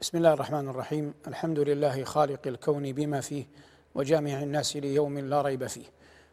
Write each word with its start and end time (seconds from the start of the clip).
بسم 0.00 0.18
الله 0.18 0.32
الرحمن 0.32 0.68
الرحيم. 0.68 1.14
الحمد 1.26 1.58
لله 1.58 2.04
خالق 2.04 2.46
الكون 2.46 2.92
بما 2.92 3.20
فيه 3.20 3.46
وجامع 3.94 4.42
الناس 4.42 4.76
ليوم 4.76 5.18
لا 5.18 5.42
ريب 5.42 5.66
فيه. 5.66 5.84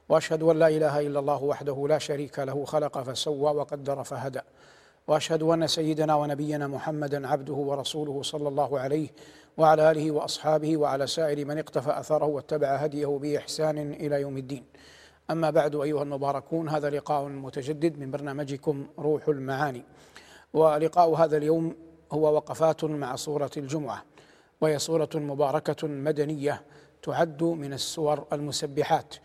وأشهد 0.10 0.44
أن 0.44 0.60
لا 0.60 0.68
إله 0.68 1.00
إلا 1.00 1.20
الله 1.20 1.44
وحده 1.44 1.88
لا 1.90 1.98
شريك 1.98 2.40
له 2.40 2.66
خلق 2.66 3.04
فسوى 3.04 3.56
وقدر 3.56 4.04
فهدى. 4.04 4.40
وأشهد 5.08 5.44
أن 5.44 5.68
سيدنا 5.68 6.16
ونبينا 6.16 6.68
محمدا 6.68 7.28
عبده 7.28 7.54
ورسوله 7.54 8.22
صلى 8.22 8.48
الله 8.48 8.80
عليه 8.80 9.10
وعلى 9.58 9.92
آله 9.92 10.12
وأصحابه 10.12 10.78
وعلى 10.78 11.08
سائر 11.08 11.46
من 11.46 11.58
اقتفى 11.58 12.00
أثره 12.00 12.26
واتبع 12.26 12.76
هديه 12.76 13.08
بإحسان 13.08 13.78
إلى 13.94 14.22
يوم 14.22 14.38
الدين. 14.38 14.64
أما 15.32 15.50
بعد 15.50 15.76
أيها 15.76 16.04
المباركون 16.04 16.70
هذا 16.70 16.90
لقاء 16.90 17.28
متجدد 17.28 18.00
من 18.00 18.12
برنامجكم 18.12 18.88
روح 19.00 19.28
المعاني. 19.28 19.84
ولقاء 20.54 21.14
هذا 21.14 21.38
اليوم 21.38 21.76
هو 22.12 22.36
وقفات 22.36 22.84
مع 22.84 23.16
سورة 23.16 23.52
الجمعة 23.58 24.04
وهي 24.62 24.80
سورة 24.80 25.10
مباركة 25.16 25.88
مدنية 25.88 26.62
تعد 27.04 27.44
من 27.44 27.74
السور 27.74 28.26
المسبحات. 28.34 29.16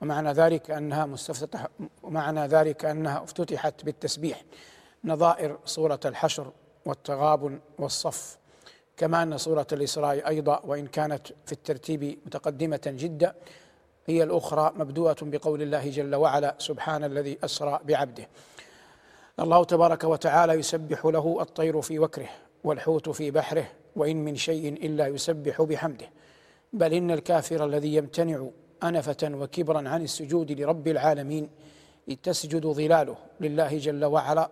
ومعنى 0.00 0.32
ذلك 0.32 0.70
أنها 0.70 1.06
مستفتح 1.06 1.68
ومعنى 2.02 2.46
ذلك 2.46 2.84
أنها 2.84 3.22
افتتحت 3.24 3.84
بالتسبيح 3.84 4.44
نظائر 5.04 5.58
سورة 5.64 6.00
الحشر 6.04 6.52
والتغابن 6.84 7.60
والصف. 7.78 8.38
كما 8.96 9.22
أن 9.22 9.38
سورة 9.38 9.66
الإسراء 9.72 10.28
أيضا 10.28 10.60
وإن 10.64 10.86
كانت 10.86 11.26
في 11.46 11.52
الترتيب 11.52 12.18
متقدمة 12.26 12.80
جدا 12.86 13.34
هي 14.06 14.22
الأخرى 14.22 14.72
مبدوءة 14.76 15.16
بقول 15.22 15.62
الله 15.62 15.90
جل 15.90 16.14
وعلا 16.14 16.54
سبحان 16.58 17.04
الذي 17.04 17.38
أسرى 17.44 17.80
بعبده. 17.84 18.28
الله 19.40 19.64
تبارك 19.64 20.04
وتعالى 20.04 20.52
يسبح 20.52 21.06
له 21.06 21.38
الطير 21.40 21.80
في 21.80 21.98
وكره 21.98 22.28
والحوت 22.64 23.08
في 23.08 23.30
بحره 23.30 23.64
وإن 23.96 24.24
من 24.24 24.36
شيء 24.36 24.68
إلا 24.68 25.06
يسبح 25.06 25.62
بحمده. 25.62 26.06
بل 26.72 26.94
إن 26.94 27.10
الكافر 27.10 27.64
الذي 27.64 27.94
يمتنع 27.94 28.48
أنفة 28.82 29.30
وكبرا 29.34 29.88
عن 29.88 30.02
السجود 30.02 30.52
لرب 30.52 30.88
العالمين 30.88 31.50
تسجد 32.22 32.66
ظلاله 32.66 33.16
لله 33.40 33.78
جل 33.78 34.04
وعلا 34.04 34.50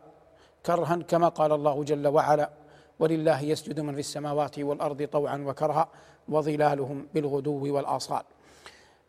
كرها 0.67 0.97
كما 0.97 1.29
قال 1.29 1.53
الله 1.53 1.85
جل 1.85 2.07
وعلا 2.09 2.51
ولله 2.99 3.41
يسجد 3.41 3.81
من 3.81 3.95
في 3.95 4.01
السماوات 4.01 4.59
والأرض 4.59 5.09
طوعا 5.13 5.37
وكرها 5.47 5.89
وظلالهم 6.29 7.07
بالغدو 7.15 7.75
والآصال. 7.75 8.23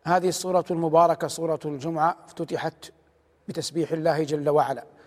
هذه 0.03 0.27
السورة 0.27 0.65
المباركة 0.71 1.27
سورة 1.27 1.59
الجمعة 1.65 2.17
افتتحت 2.25 2.91
بتسبيح 3.47 3.91
الله 3.91 4.23
جل 4.23 4.49
وعلا. 4.49 4.98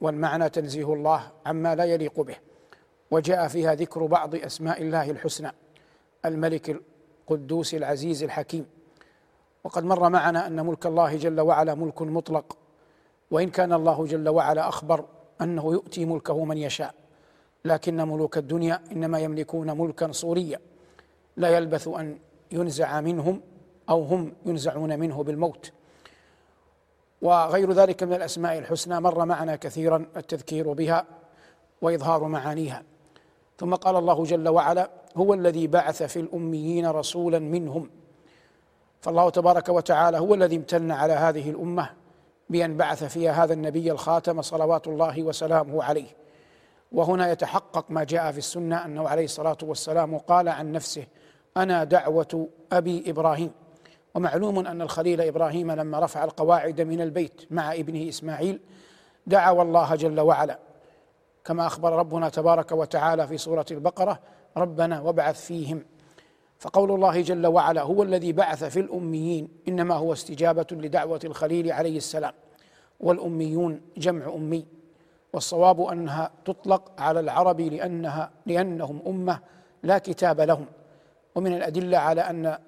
والمعنى 0.00 0.48
تنزيه 0.48 0.92
الله 0.92 1.30
عما 1.46 1.74
لا 1.74 1.84
يليق 1.84 2.20
به. 2.20 2.36
وجاء 3.10 3.48
فيها 3.48 3.74
ذكر 3.74 4.06
بعض 4.06 4.34
أسماء 4.34 4.82
الله 4.82 5.10
الحسنى 5.10 5.52
الملك 6.24 6.76
القدوس 7.30 7.74
العزيز 7.74 8.22
الحكيم. 8.22 8.66
وقد 9.64 9.84
مر 9.84 10.08
معنا 10.08 10.46
أن 10.46 10.66
ملك 10.66 10.86
الله 10.86 11.16
جل 11.16 11.40
وعلا 11.40 11.74
ملك 11.74 12.02
مطلق 12.02 12.56
وإن 13.30 13.50
كان 13.50 13.72
الله 13.72 14.06
جل 14.06 14.28
وعلا 14.28 14.68
أخبر 14.68 15.04
أنه 15.40 15.72
يؤتي 15.72 16.04
ملكه 16.04 16.44
من 16.44 16.58
يشاء. 16.58 16.94
لكن 17.64 17.96
ملوك 17.96 18.38
الدنيا 18.38 18.82
إنما 18.92 19.18
يملكون 19.18 19.78
ملكا 19.78 20.12
صوريا 20.12 20.60
لا 21.36 21.48
يلبث 21.48 21.88
أن 21.88 22.18
ينزع 22.52 23.00
منهم 23.00 23.40
أو 23.88 24.02
هم 24.02 24.32
ينزعون 24.46 24.98
منه 24.98 25.22
بالموت. 25.22 25.72
وغير 27.26 27.72
ذلك 27.72 28.02
من 28.02 28.12
الأسماء 28.12 28.58
الحسنى 28.58 29.00
مر 29.00 29.24
معنا 29.24 29.56
كثيرا 29.56 30.06
التذكير 30.16 30.72
بها 30.72 31.04
وإظهار 31.82 32.24
معانيها. 32.24 32.82
ثم 33.58 33.74
قال 33.74 33.96
الله 33.96 34.24
جل 34.24 34.48
وعلا 34.48 34.90
هو 35.16 35.34
الذي 35.34 35.66
بعث 35.66 36.02
في 36.02 36.20
الأميين 36.20 36.86
رسولا 36.86 37.38
منهم. 37.38 37.90
فالله 39.00 39.30
تبارك 39.30 39.68
وتعالى 39.68 40.18
هو 40.18 40.34
الذي 40.34 40.56
امتن 40.56 40.90
على 40.90 41.12
هذه 41.12 41.50
الأمة 41.50 41.90
بأن 42.50 42.76
بعث 42.76 43.04
فيها 43.04 43.44
هذا 43.44 43.52
النبي 43.52 43.92
الخاتم 43.92 44.42
صلوات 44.42 44.86
الله 44.86 45.22
وسلامه 45.22 45.84
عليه. 45.84 46.08
وهنا 46.92 47.30
يتحقق 47.30 47.84
ما 47.88 48.04
جاء 48.04 48.32
في 48.32 48.38
السنة 48.38 48.84
أنه 48.84 49.08
عليه 49.08 49.24
الصلاة 49.24 49.58
والسلام 49.62 50.18
قال 50.18 50.48
عن 50.48 50.72
نفسه 50.72 51.06
أنا 51.56 51.84
دعوة 51.84 52.48
أبي 52.72 53.10
إبراهيم. 53.10 53.50
ومعلوم 54.16 54.66
أن 54.66 54.82
الخليل 54.82 55.20
إبراهيم 55.20 55.72
لما 55.72 56.00
رفع 56.00 56.24
القواعد 56.24 56.80
من 56.80 57.00
البيت 57.00 57.42
مع 57.50 57.72
ابنه 57.72 58.08
إسماعيل 58.08 58.60
دعوا 59.26 59.62
الله 59.62 59.94
جل 59.94 60.20
وعلا. 60.20 60.58
كما 61.44 61.66
أخبر 61.66 61.92
ربنا 61.92 62.28
تبارك 62.28 62.72
وتعالى 62.72 63.26
في 63.26 63.38
سورة 63.38 63.66
البقرة 63.70 64.18
ربنا 64.56 65.00
وابعث 65.00 65.46
فيهم. 65.46 65.84
فقول 66.58 66.90
الله 66.90 67.20
جل 67.20 67.46
وعلا 67.46 67.82
هو 67.82 68.02
الذي 68.02 68.32
بعث 68.32 68.64
في 68.64 68.80
الأميين 68.80 69.48
إنما 69.68 69.94
هو 69.94 70.12
استجابة 70.12 70.66
لدعوة 70.72 71.20
الخليل 71.24 71.72
عليه 71.72 71.96
السلام. 71.96 72.32
والأميون 73.00 73.80
جمع 73.96 74.34
أمي. 74.34 74.66
والصواب 75.32 75.80
أنها 75.80 76.30
تطلق 76.44 76.92
على 76.98 77.20
العرب 77.20 77.60
لأنها 77.60 78.30
لأنهم 78.46 79.02
أمة 79.06 79.38
لا 79.82 79.98
كتاب 79.98 80.40
لهم. 80.40 80.66
ومن 81.34 81.54
الأدلة 81.54 81.98
على 81.98 82.20
أن 82.20 82.58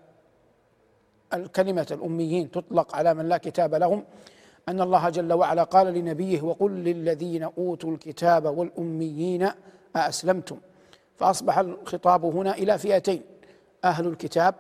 الكلمة 1.35 1.87
الأميين 1.91 2.51
تطلق 2.51 2.97
على 2.97 3.15
من 3.15 3.29
لا 3.29 3.37
كتاب 3.37 3.75
لهم 3.75 4.05
أن 4.69 4.81
الله 4.81 5.09
جل 5.09 5.33
وعلا 5.33 5.63
قال 5.63 5.87
لنبيه 5.87 6.43
وقل 6.43 6.71
للذين 6.71 7.43
أوتوا 7.43 7.91
الكتاب 7.91 8.59
والأميين 8.59 9.49
أأسلمتم. 9.97 10.59
فأصبح 11.17 11.59
الخطاب 11.59 12.25
هنا 12.25 12.55
إلى 12.55 12.79
فئتين 12.79 13.23
أهل 13.85 14.07
الكتاب 14.07 14.55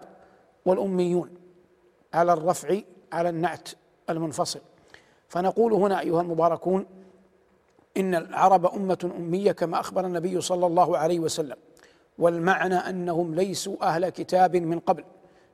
والأميون 0.66 1.30
على 2.14 2.32
الرفع 2.32 2.80
على 3.12 3.28
النعت 3.28 3.68
المنفصل. 4.10 4.60
فنقول 5.28 5.72
هنا 5.72 6.00
أيها 6.00 6.20
المباركون 6.20 6.86
إن 7.96 8.14
العرب 8.14 8.66
أمة 8.66 9.12
أمية 9.16 9.52
كما 9.52 9.80
أخبر 9.80 10.06
النبي 10.06 10.40
صلى 10.40 10.66
الله 10.66 10.98
عليه 10.98 11.20
وسلم 11.20 11.56
والمعنى 12.18 12.74
أنهم 12.74 13.34
ليسوا 13.34 13.76
أهل 13.82 14.08
كتاب 14.08 14.56
من 14.56 14.78
قبل. 14.78 15.04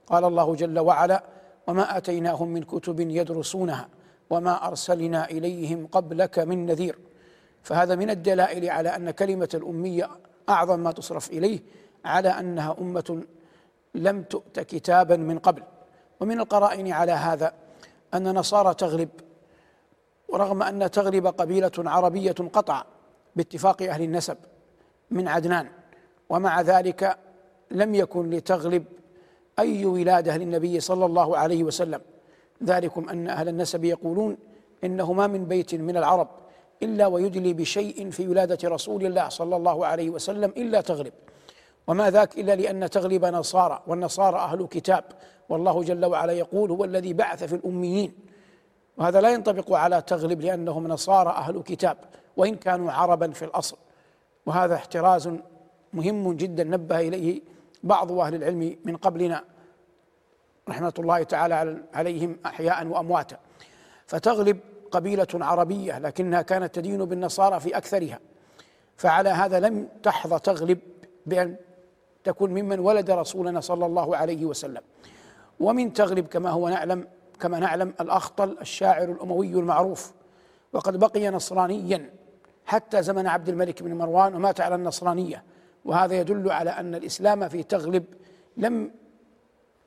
قال 0.06 0.25
الله 0.25 0.54
جل 0.54 0.78
وعلا 0.78 1.25
وما 1.66 1.97
آتيناهم 1.97 2.48
من 2.48 2.62
كتب 2.62 3.00
يدرسونها 3.00 3.88
وما 4.31 4.66
أرسلنا 4.66 5.31
إليهم 5.31 5.87
قبلك 5.87 6.38
من 6.38 6.66
نذير. 6.66 6.98
فهذا 7.62 7.94
من 7.94 8.10
الدلائل 8.10 8.70
على 8.70 8.88
أن 8.88 9.10
كلمة 9.10 9.48
الأمية 9.54 10.10
أعظم 10.48 10.81
ما 10.81 10.93
تصرف 10.93 11.31
إليه 11.31 11.60
على 12.04 12.28
أنها 12.28 12.76
أمة 12.81 13.22
لم 13.94 14.22
تؤت 14.22 14.60
كتابا 14.60 15.16
من 15.16 15.38
قبل. 15.38 15.62
ومن 16.20 16.41
القرائن 16.41 16.93
على 16.93 17.12
هذا 17.12 17.53
أن 18.14 18.34
نصارى 18.34 18.75
تغلب 18.75 19.09
ورغم 20.28 20.62
أن 20.62 20.91
تغلب 20.91 21.26
قبيلة 21.26 21.72
عربية 21.78 22.32
قطع 22.32 22.84
باتفاق 23.37 23.82
أهل 23.82 24.03
النسب 24.03 24.37
من 25.10 25.28
عدنان 25.28 25.69
ومع 26.28 26.60
ذلك 26.60 27.19
لم 27.70 27.94
يكن 27.94 28.31
لتغلب 28.31 28.84
أي 29.59 29.87
ولادة 29.87 30.37
للنبي 30.37 30.81
صلى 30.81 31.06
الله 31.06 31.37
عليه 31.37 31.65
وسلم. 31.65 32.00
ذلكم 32.65 33.09
أن 33.09 33.28
أهل 33.28 33.48
النسب 33.48 33.84
يقولون 33.84 34.37
إنه 34.84 35.12
ما 35.12 35.26
من 35.26 35.44
بيت 35.44 35.75
من 35.75 35.97
العرب 35.97 36.28
إلا 36.82 37.06
ويدلي 37.06 37.53
بشيء 37.53 38.10
في 38.10 38.28
ولادة 38.28 38.69
رسول 38.69 39.06
الله 39.06 39.28
صلى 39.28 39.56
الله 39.56 39.87
عليه 39.87 40.10
وسلم 40.10 40.53
إلا 40.56 40.81
تغلب 40.81 41.12
وما 41.87 42.10
ذاك 42.10 42.38
إلا 42.38 42.56
لأن 42.56 42.91
تغلب 42.91 43.25
نصارى 43.25 43.82
والنصارى 43.87 44.37
أهل 44.37 44.66
كتاب. 44.66 45.04
والله 45.48 45.82
جل 45.82 46.04
وعلا 46.04 46.32
يقول 46.32 46.70
هو 46.70 46.84
الذي 46.84 47.12
بعث 47.12 47.44
في 47.44 47.54
الأميين. 47.54 48.14
وهذا 48.97 49.20
لا 49.20 49.31
ينطبق 49.31 49.72
على 49.72 50.03
تغلب 50.03 50.41
لأنهم 50.41 50.88
نصارى 50.88 51.31
أهل 51.31 51.62
كتاب 51.62 51.97
وإن 52.37 52.54
كانوا 52.54 52.93
عربا 52.93 53.31
في 53.31 53.44
الأصل. 53.44 53.76
وهذا 54.47 54.75
احتراز 54.75 55.31
مهم 55.93 56.32
جدا 56.32 56.64
نبه 56.64 57.00
إليه 57.00 57.41
بعض 57.84 58.12
أهل 58.12 58.35
العلم 58.35 58.76
من 58.85 58.97
قبلنا 58.97 59.44
رحمة 60.69 60.94
الله 60.99 61.23
تعالى 61.23 61.82
عليهم 61.94 62.37
أحياء 62.47 62.87
وأمواتا. 62.87 63.37
فتغلب 64.06 64.58
قبيلة 64.91 65.26
عربية 65.35 65.99
لكنها 65.99 66.43
كانت 66.43 66.75
تدين 66.75 67.05
بالنصارى 67.05 67.61
في 67.61 67.76
أكثرها. 67.76 68.19
فعلى 68.97 69.29
هذا 69.29 69.61
لم 69.61 69.88
تحظى 70.03 70.38
تغلب 70.38 70.79
بأن 71.26 71.56
تكون 72.25 72.50
ممن 72.50 72.79
ولد 72.79 73.11
رسولنا 73.11 73.61
صلى 73.61 73.87
الله 73.87 74.17
عليه 74.17 74.44
وسلم. 74.44 74.82
ومن 75.61 75.93
تغلب 75.93 76.26
كما 76.26 76.50
هو 76.50 76.69
نعلم 76.69 77.08
كما 77.41 77.58
نعلم 77.58 77.94
الأخطل 78.00 78.56
الشاعر 78.61 79.11
الأموي 79.11 79.53
المعروف. 79.53 80.12
وقد 80.73 80.99
بقي 80.99 81.31
نصرانيا 81.31 82.11
حتى 82.67 83.03
زمن 83.03 83.26
عبد 83.26 83.49
الملك 83.49 83.82
بن 83.82 83.94
مروان 83.94 84.35
ومات 84.35 84.61
على 84.61 84.75
النصرانية. 84.75 85.43
وهذا 85.84 86.14
يدل 86.14 86.50
على 86.50 86.70
أن 86.70 86.94
الإسلام 86.94 87.48
في 87.48 87.62
تغلب 87.62 88.04
لم 88.56 88.90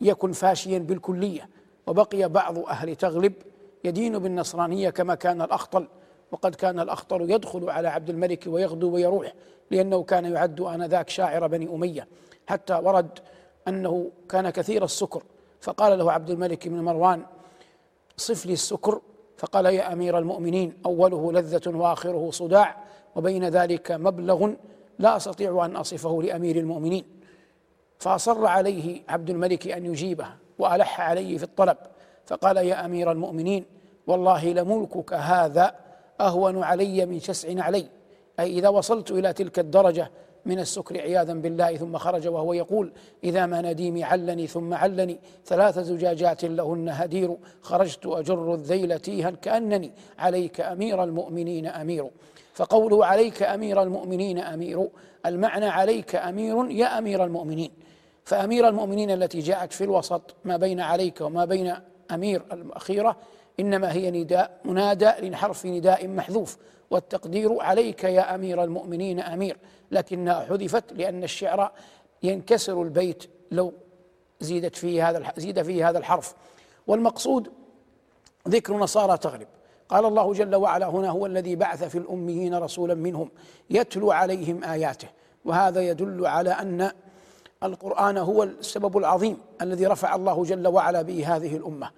يكن 0.02 0.32
فاشيا 0.32 0.80
بالكلية 0.80 1.50
وبقي 1.88 2.30
بعض 2.30 2.60
أهل 2.60 2.96
تغلب 2.96 3.34
يدين 3.84 4.20
بالنصرانية 4.20 4.90
كما 4.90 5.16
كان 5.16 5.42
الأخطل 5.42 5.88
وقد 6.32 6.56
كان 6.56 6.80
الأخطر 6.80 7.22
يدخل 7.22 7.70
على 7.70 7.88
عبد 7.88 8.10
الملك 8.10 8.44
ويغدو 8.48 8.92
ويروح 8.92 9.34
لأنه 9.72 10.04
كان 10.04 10.26
يعد 10.26 10.62
آنذاك 10.62 11.10
شاعر 11.10 11.48
بني 11.48 11.70
أمية. 11.76 12.08
حتى 12.48 12.74
ورد 12.74 13.20
أنه 13.68 14.12
كان 14.30 14.50
كثير 14.50 14.84
السكر 14.84 15.24
فقال 15.62 16.00
له 16.00 16.12
عبد 16.12 16.30
الملك 16.30 16.68
بن 16.68 16.82
مروان 16.82 17.26
صف 18.18 18.46
لي 18.46 18.54
السكر. 18.54 19.02
فقال 19.38 19.66
يا 19.66 19.94
أمير 19.94 20.18
المؤمنين 20.18 20.74
أوله 20.86 21.32
لذة 21.32 21.78
وآخره 21.78 22.32
صداع 22.32 22.84
وبين 23.16 23.46
ذلك 23.46 23.92
مبلغ 23.92 24.54
لا 25.00 25.18
أستطيع 25.18 25.66
أن 25.66 25.76
أصفه 25.76 26.24
لأمير 26.24 26.56
المؤمنين. 26.56 27.04
فأصر 28.00 28.46
عليه 28.46 29.02
عبد 29.10 29.30
الملك 29.30 29.68
أن 29.68 29.86
يجيبه 29.86 30.28
وألح 30.60 31.02
عليه 31.02 31.38
في 31.38 31.44
الطلب. 31.44 31.78
فقال 32.26 32.58
يا 32.58 32.86
أمير 32.86 33.12
المؤمنين 33.12 33.66
والله 34.08 34.46
لملكك 34.46 35.14
هذا 35.14 35.76
أهون 36.22 36.64
علي 36.64 37.06
من 37.06 37.20
شسع 37.20 37.64
علي. 37.64 37.88
أي 38.40 38.60
إذا 38.60 38.70
وصلت 38.70 39.12
إلى 39.12 39.34
تلك 39.34 39.60
الدرجة 39.60 40.12
من 40.46 40.60
السكر 40.60 41.02
عياذا 41.02 41.34
بالله 41.34 41.78
ثم 41.78 41.98
خرج 41.98 42.28
وهو 42.28 42.54
يقول 42.54 42.92
إذا 43.24 43.46
ما 43.46 43.62
نديمي 43.62 44.04
علني 44.04 44.48
ثم 44.48 44.74
علني 44.74 45.20
ثلاث 45.46 45.80
زجاجات 45.80 46.46
لهن 46.46 46.90
هدير 46.90 47.38
خرجت 47.62 48.06
أجر 48.06 48.54
الذيل 48.54 49.00
تيها 49.00 49.30
كأنني 49.30 49.92
عليك 50.20 50.62
أمير 50.62 51.04
المؤمنين 51.04 51.68
أمير. 51.68 52.10
فقوله 52.58 53.06
عليك 53.06 53.44
أمير 53.44 53.84
المؤمنين 53.84 54.40
أمير 54.40 54.90
المعنى 55.26 55.68
عليك 55.68 56.16
أمير 56.16 56.72
يا 56.72 56.98
أمير 56.98 57.24
المؤمنين. 57.24 57.72
فأمير 58.24 58.68
المؤمنين 58.68 59.12
التي 59.12 59.40
جاءت 59.40 59.74
في 59.74 59.84
الوسط 59.84 60.36
ما 60.46 60.58
بين 60.58 60.80
عليك 60.80 61.22
وما 61.22 61.46
بين 61.46 61.76
أمير 62.12 62.44
الأخيرة 62.52 63.18
إنما 63.60 63.92
هي 63.92 64.12
نداء 64.12 64.60
منادى 64.66 65.30
لحرف 65.30 65.66
نداء 65.66 66.08
محذوف. 66.08 66.58
والتقدير 66.92 67.62
عليك 67.62 68.04
يا 68.04 68.36
أمير 68.36 68.64
المؤمنين 68.64 69.20
أمير. 69.20 69.58
لكنها 69.92 70.46
حذفت 70.46 70.94
لأن 70.94 71.24
الشعر 71.24 71.72
ينكسر 72.24 72.82
البيت 72.82 73.24
لو 73.52 73.74
زيدت 74.40 74.76
فيه 74.76 75.10
هذا 75.10 75.34
زيد 75.38 75.62
فيه 75.62 75.90
هذا 75.90 75.98
الحرف. 75.98 76.36
والمقصود 76.88 77.52
ذكر 78.48 78.78
نصارى 78.78 79.18
تغلب 79.18 79.48
قال 79.90 80.06
الله 80.06 80.34
جل 80.34 80.56
وعلا 80.56 80.86
هنا 80.86 81.10
هو 81.10 81.26
الذي 81.26 81.56
بعث 81.56 81.84
في 81.84 81.98
الأميين 81.98 82.56
رسولا 82.56 82.94
منهم 82.94 83.30
يتلو 83.70 84.12
عليهم 84.12 84.64
آياته. 84.64 85.08
وهذا 85.46 85.82
يدل 85.82 86.26
على 86.26 86.50
أن 86.50 86.92
القرآن 87.64 88.18
هو 88.18 88.44
السبب 88.44 88.98
العظيم 88.98 89.38
الذي 89.62 89.86
رفع 89.86 90.16
الله 90.16 90.44
جل 90.44 90.68
وعلا 90.68 91.02
به 91.02 91.36
هذه 91.36 91.56
الأمة. 91.56 91.90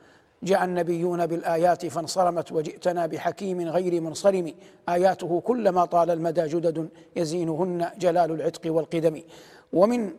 جاء 0.44 0.64
النبيون 0.64 1.26
بالآيات 1.26 1.86
فانصرمت 1.86 2.52
وجئتنا 2.52 3.06
بحكيم 3.06 3.62
غير 3.70 4.02
منصرم. 4.02 4.54
آياته 4.90 5.42
كلما 5.42 5.86
طال 5.86 6.12
المدى 6.12 6.48
جدد 6.48 6.90
يزينهن 7.16 7.90
جلال 7.98 8.32
العتق 8.32 8.74
والقدم. 8.74 9.22
ومن 9.74 10.14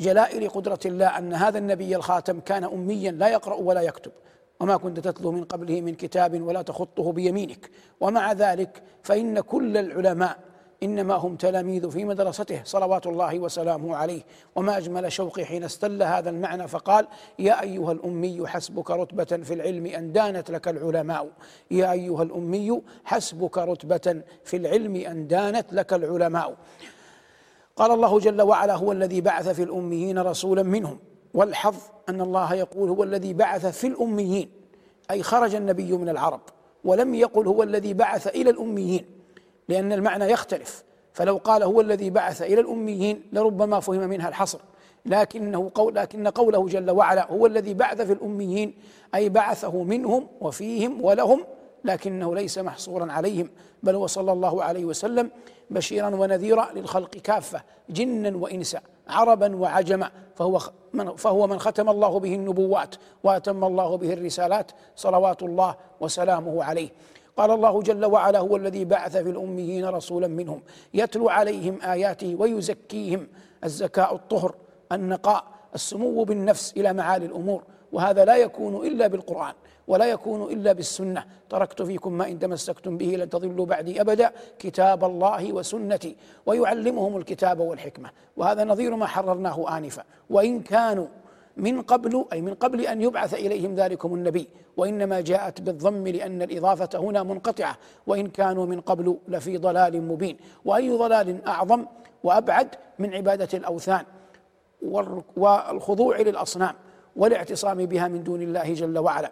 جلائل 0.00 0.48
قدرة 0.48 0.78
الله 0.86 1.18
أن 1.18 1.34
هذا 1.34 1.58
النبي 1.58 1.96
الخاتم 1.96 2.40
كان 2.40 2.64
أميا 2.64 3.10
لا 3.10 3.28
يقرأ 3.28 3.54
ولا 3.54 3.80
يكتب. 3.80 4.12
وما 4.60 4.76
كنت 4.76 5.00
تتلو 5.00 5.32
من 5.32 5.44
قبله 5.44 5.80
من 5.80 5.94
كتاب 5.94 6.42
ولا 6.42 6.62
تخطه 6.62 7.12
بيمينك. 7.12 7.70
ومع 8.00 8.32
ذلك 8.32 8.82
فإن 9.02 9.40
كل 9.40 9.76
العلماء 9.76 10.38
إنما 10.82 11.14
هم 11.14 11.36
تلاميذ 11.36 11.90
في 11.90 12.04
مدرسته 12.04 12.60
صلوات 12.64 13.06
الله 13.06 13.38
وسلامه 13.38 13.96
عليه. 13.96 14.22
وما 14.56 14.76
أجمل 14.76 15.12
شوقي 15.12 15.44
حين 15.44 15.64
استل 15.64 16.02
هذا 16.02 16.30
المعنى 16.30 16.68
فقال 16.68 17.06
يا 17.38 17.62
أيها 17.62 17.92
الأمي 17.92 18.46
حسبك 18.46 18.90
رتبة 18.90 19.24
في 19.24 19.54
العلم 19.54 19.86
أن 19.86 20.12
دانت 20.12 20.50
لك 20.50 20.68
العلماء. 20.68 21.28
يا 21.70 21.92
أيها 21.92 22.22
الأمي 22.22 22.82
حسبك 23.04 23.58
رتبة 23.58 24.22
في 24.44 24.56
العلم 24.56 24.96
أن 24.96 25.26
دانت 25.26 25.72
لك 25.72 25.92
العلماء. 25.92 26.56
قال 27.76 27.90
الله 27.90 28.18
جل 28.18 28.42
وعلا 28.42 28.74
هو 28.74 28.92
الذي 28.92 29.20
بعث 29.20 29.48
في 29.48 29.62
الأميين 29.62 30.18
رسولا 30.18 30.62
منهم. 30.62 30.98
والحظ 31.34 31.76
أن 32.08 32.20
الله 32.20 32.54
يقول 32.54 32.88
هو 32.90 33.02
الذي 33.02 33.32
بعث 33.32 33.66
في 33.66 33.86
الأميين 33.86 34.50
أي 35.10 35.22
خرج 35.22 35.54
النبي 35.54 35.92
من 35.92 36.08
العرب 36.08 36.40
ولم 36.84 37.14
يقل 37.14 37.46
هو 37.46 37.62
الذي 37.62 37.94
بعث 37.94 38.26
إلى 38.26 38.50
الأميين 38.50 39.04
لأن 39.68 39.92
المعنى 39.92 40.24
يختلف. 40.24 40.84
فلو 41.12 41.36
قال 41.36 41.62
هو 41.62 41.80
الذي 41.80 42.10
بعث 42.10 42.42
إلى 42.42 42.60
الأميين 42.60 43.22
لربما 43.32 43.80
فهم 43.80 44.08
منها 44.08 44.28
الحصر. 44.28 44.60
لكنه 45.06 45.70
قول 45.74 45.94
لكن 45.94 46.28
قوله 46.28 46.66
جل 46.66 46.90
وعلا 46.90 47.32
هو 47.32 47.46
الذي 47.46 47.74
بعث 47.74 48.00
في 48.00 48.12
الأميين 48.12 48.74
أي 49.14 49.28
بعثه 49.28 49.82
منهم 49.82 50.26
وفيهم 50.40 51.04
ولهم 51.04 51.44
لكنه 51.84 52.34
ليس 52.34 52.58
محصورا 52.58 53.12
عليهم 53.12 53.50
بل 53.82 53.94
هو 53.94 54.06
صلى 54.06 54.32
الله 54.32 54.64
عليه 54.64 54.84
وسلم 54.84 55.30
بشيرا 55.70 56.08
ونذيرا 56.14 56.68
للخلق 56.74 57.10
كافة 57.10 57.62
جنا 57.90 58.36
وإنسا. 58.36 58.80
عربا 59.08 59.56
وعجما. 59.56 60.10
فهو 60.36 60.60
من 60.92 61.16
فهو 61.16 61.46
من 61.46 61.58
ختم 61.58 61.88
الله 61.88 62.20
به 62.20 62.34
النبوات 62.34 62.94
وأتم 63.24 63.64
الله 63.64 63.96
به 63.96 64.12
الرسالات 64.12 64.70
صلوات 64.96 65.42
الله 65.42 65.74
وسلامه 66.00 66.64
عليه. 66.64 66.88
قال 67.36 67.50
الله 67.50 67.82
جل 67.82 68.04
وعلا 68.04 68.38
هو 68.38 68.56
الذي 68.56 68.84
بعث 68.84 69.16
في 69.16 69.30
الأميين 69.30 69.84
رسولا 69.84 70.26
منهم 70.26 70.62
يتلو 70.94 71.28
عليهم 71.28 71.78
آياته 71.82 72.36
ويزكيهم 72.38 73.28
الزكاء 73.64 74.14
الطهر 74.14 74.54
النقاء 74.92 75.44
السمو 75.74 76.24
بالنفس 76.24 76.74
إلى 76.76 76.92
معالي 76.92 77.26
الأمور. 77.26 77.62
وهذا 77.92 78.24
لا 78.24 78.36
يكون 78.36 78.86
إلا 78.86 79.06
بالقرآن. 79.06 79.54
ولا 79.88 80.06
يكون 80.06 80.52
إلا 80.52 80.72
بالسنة. 80.72 81.24
تركت 81.50 81.82
فيكم 81.82 82.12
ما 82.12 82.28
إن 82.28 82.38
تمسكتم 82.38 82.96
به 82.96 83.06
لن 83.06 83.28
تضلوا 83.28 83.66
بعدي 83.66 84.00
أبدا. 84.00 84.32
كتاب 84.58 85.04
الله 85.04 85.52
وسنتي. 85.52 86.16
ويعلمهم 86.46 87.16
الكتاب 87.16 87.60
والحكمة. 87.60 88.10
وهذا 88.36 88.64
نظير 88.64 88.96
ما 88.96 89.06
حررناه 89.06 89.78
آنفا. 89.78 90.04
وإن 90.30 90.60
كانوا 90.60 91.06
من 91.56 91.82
قبل 91.82 92.24
أي 92.32 92.40
من 92.40 92.54
قبل 92.54 92.80
أن 92.80 93.02
يبعث 93.02 93.34
إليهم 93.34 93.74
ذلكم 93.74 94.14
النبي. 94.14 94.48
وإنما 94.76 95.20
جاءت 95.20 95.60
بالضم 95.60 96.08
لأن 96.08 96.42
الإضافة 96.42 96.88
هنا 96.94 97.22
منقطعة. 97.22 97.78
وإن 98.06 98.26
كانوا 98.26 98.66
من 98.66 98.80
قبل 98.80 99.18
لفي 99.28 99.58
ضلال 99.58 100.02
مبين. 100.02 100.36
وأي 100.64 100.90
ضلال 100.90 101.46
أعظم 101.46 101.86
وأبعد 102.24 102.68
من 102.98 103.14
عبادة 103.14 103.58
الأوثان 103.58 104.04
والخضوع 105.36 106.20
للأصنام. 106.20 106.74
والاعتصام 107.16 107.86
بها 107.86 108.08
من 108.08 108.24
دون 108.24 108.42
الله 108.42 108.74
جل 108.74 108.98
وعلا. 108.98 109.30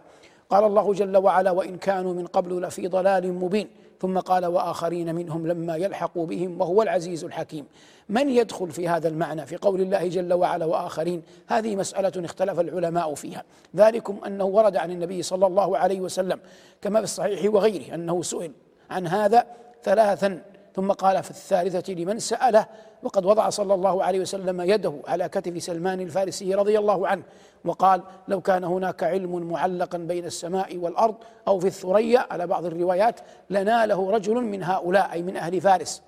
قال 0.52 0.64
الله 0.64 0.92
جل 0.92 1.16
وعلا 1.16 1.50
وإن 1.50 1.76
كانوا 1.76 2.14
من 2.14 2.26
قبل 2.26 2.62
لفي 2.62 2.88
ضلال 2.88 3.32
مبين. 3.32 3.68
ثم 4.00 4.18
قال 4.18 4.46
وآخرين 4.46 5.14
منهم 5.14 5.46
لما 5.46 5.76
يلحقوا 5.76 6.26
بهم 6.26 6.60
وهو 6.60 6.82
العزيز 6.82 7.24
الحكيم. 7.24 7.66
من 8.08 8.28
يدخل 8.28 8.70
في 8.70 8.88
هذا 8.88 9.08
المعنى 9.08 9.46
في 9.46 9.56
قول 9.56 9.80
الله 9.80 10.08
جل 10.08 10.32
وعلا 10.32 10.64
وآخرين؟ 10.64 11.22
هذه 11.46 11.76
مسألة 11.76 12.24
اختلف 12.24 12.60
العلماء 12.60 13.14
فيها. 13.14 13.44
ذلكم 13.76 14.18
أنه 14.26 14.44
ورد 14.44 14.76
عن 14.76 14.90
النبي 14.90 15.22
صلى 15.22 15.46
الله 15.46 15.78
عليه 15.78 16.00
وسلم 16.00 16.40
كما 16.82 16.98
في 16.98 17.04
الصحيح 17.04 17.54
وغيره 17.54 17.94
أنه 17.94 18.22
سئل 18.22 18.52
عن 18.90 19.06
هذا 19.06 19.46
ثلاثا. 19.82 20.42
ثم 20.74 20.92
قال 20.92 21.22
في 21.22 21.30
الثالثة 21.30 21.92
لمن 21.92 22.18
سأله؟ 22.18 22.66
وقد 23.02 23.24
وضع 23.24 23.48
صلى 23.48 23.74
الله 23.74 24.04
عليه 24.04 24.20
وسلم 24.20 24.60
يده 24.60 24.94
على 25.06 25.28
كتف 25.28 25.62
سلمان 25.62 26.00
الفارسي 26.00 26.54
رضي 26.54 26.78
الله 26.78 27.08
عنه 27.08 27.22
وقال 27.64 28.02
لو 28.28 28.40
كان 28.40 28.64
هناك 28.64 29.02
علم 29.02 29.42
معلقا 29.42 29.98
بين 29.98 30.24
السماء 30.24 30.76
والأرض 30.76 31.14
أو 31.48 31.60
في 31.60 31.66
الثريا 31.66 32.26
على 32.30 32.46
بعض 32.46 32.64
الروايات 32.64 33.20
لناله 33.50 34.10
رجل 34.10 34.34
من 34.34 34.62
هؤلاء 34.62 35.12
أي 35.12 35.22
من 35.22 35.36
أهل 35.36 35.60
فارس. 35.60 36.02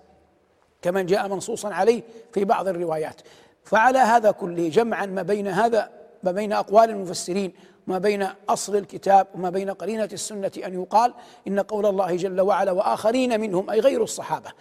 كما 0.83 1.03
جاء 1.03 1.29
منصوصا 1.29 1.69
عليه 1.69 2.03
في 2.33 2.45
بعض 2.45 2.69
الروايات. 2.69 3.21
فعلى 3.65 3.99
هذا 3.99 4.31
كله 4.31 4.69
جمعا 4.69 5.07
ما 5.07 5.23
بين 5.23 5.49
هذا 5.49 5.91
ما 6.23 6.33
بين 6.33 6.53
أقوال 6.53 6.91
المفسرين 6.91 7.53
ما 7.87 7.99
بين 7.99 8.29
أصل 8.49 8.77
الكتاب 8.77 9.27
وما 9.35 9.51
بين 9.51 9.71
قرينة 9.71 10.09
السنة 10.13 10.53
أن 10.65 10.75
يقال 10.75 11.15
إن 11.49 11.61
قول 11.61 11.87
الله 11.87 12.17
جل 12.17 12.41
وعلا 12.41 12.73
وآخرين 12.73 13.41
منهم 13.41 13.71
أي 13.71 13.81
غير 13.81 14.03
الصحابة. 14.03 14.53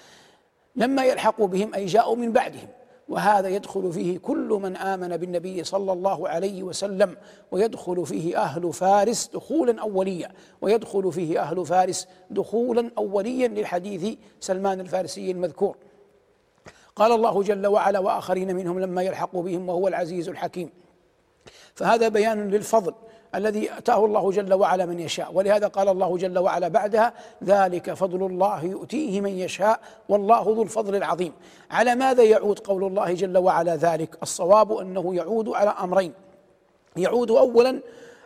لما 0.76 1.06
يلحقوا 1.06 1.48
بهم 1.48 1.74
أي 1.74 1.86
جاءوا 1.86 2.16
من 2.16 2.32
بعدهم. 2.32 2.68
وهذا 3.10 3.50
يدخل 3.50 3.94
فيه 3.94 4.18
كل 4.18 4.60
من 4.62 4.76
آمن 4.76 5.18
بالنبي 5.18 5.64
صلى 5.64 5.92
الله 5.92 6.30
عليه 6.30 6.64
وسلم 6.64 7.18
ويدخل 7.52 8.06
فيه 8.06 8.42
أهل 8.42 8.74
فارس 8.74 9.30
دخولا 9.34 9.82
اوليا 9.82 10.32
ويدخل 10.62 11.12
فيه 11.12 11.42
أهل 11.42 11.66
فارس 11.66 12.08
دخولا 12.30 12.92
اوليا 12.98 13.48
للحديث 13.48 14.18
سلمان 14.40 14.80
الفارسي 14.80 15.32
المذكور. 15.32 15.78
قال 16.96 17.12
الله 17.12 17.44
جل 17.44 17.68
وعلا 17.68 18.00
وآخرين 18.00 18.56
منهم 18.56 18.80
لما 18.80 19.02
يلحقوا 19.02 19.44
بهم 19.44 19.70
وهو 19.70 19.88
العزيز 19.88 20.30
الحكيم. 20.30 20.70
فهذا 21.76 22.08
بيان 22.08 22.50
للفضل 22.50 22.94
الذي 23.36 23.78
أتاه 23.78 24.06
الله 24.06 24.32
جل 24.32 24.54
وعلا 24.54 24.86
من 24.86 25.00
يشاء. 25.00 25.34
ولهذا 25.34 25.68
قال 25.68 25.90
الله 25.90 26.18
جل 26.18 26.40
وعلا 26.40 26.68
بعدها 26.68 27.14
ذلك 27.44 27.94
فضل 27.94 28.26
الله 28.26 28.66
يؤتيه 28.66 29.22
من 29.22 29.40
يشاء 29.40 29.80
والله 30.10 30.44
ذو 30.44 30.64
الفضل 30.64 30.96
العظيم. 30.96 31.34
على 31.72 31.96
ماذا 31.96 32.24
يعود 32.24 32.60
قول 32.60 32.84
الله 32.84 33.14
جل 33.14 33.38
وعلا 33.38 33.76
ذلك؟ 33.76 34.18
الصواب 34.24 34.78
أنه 34.78 35.16
يعود 35.16 35.50
على 35.50 35.70
أمرين. 35.70 36.14
يعود 36.98 37.32
اولا 37.32 37.80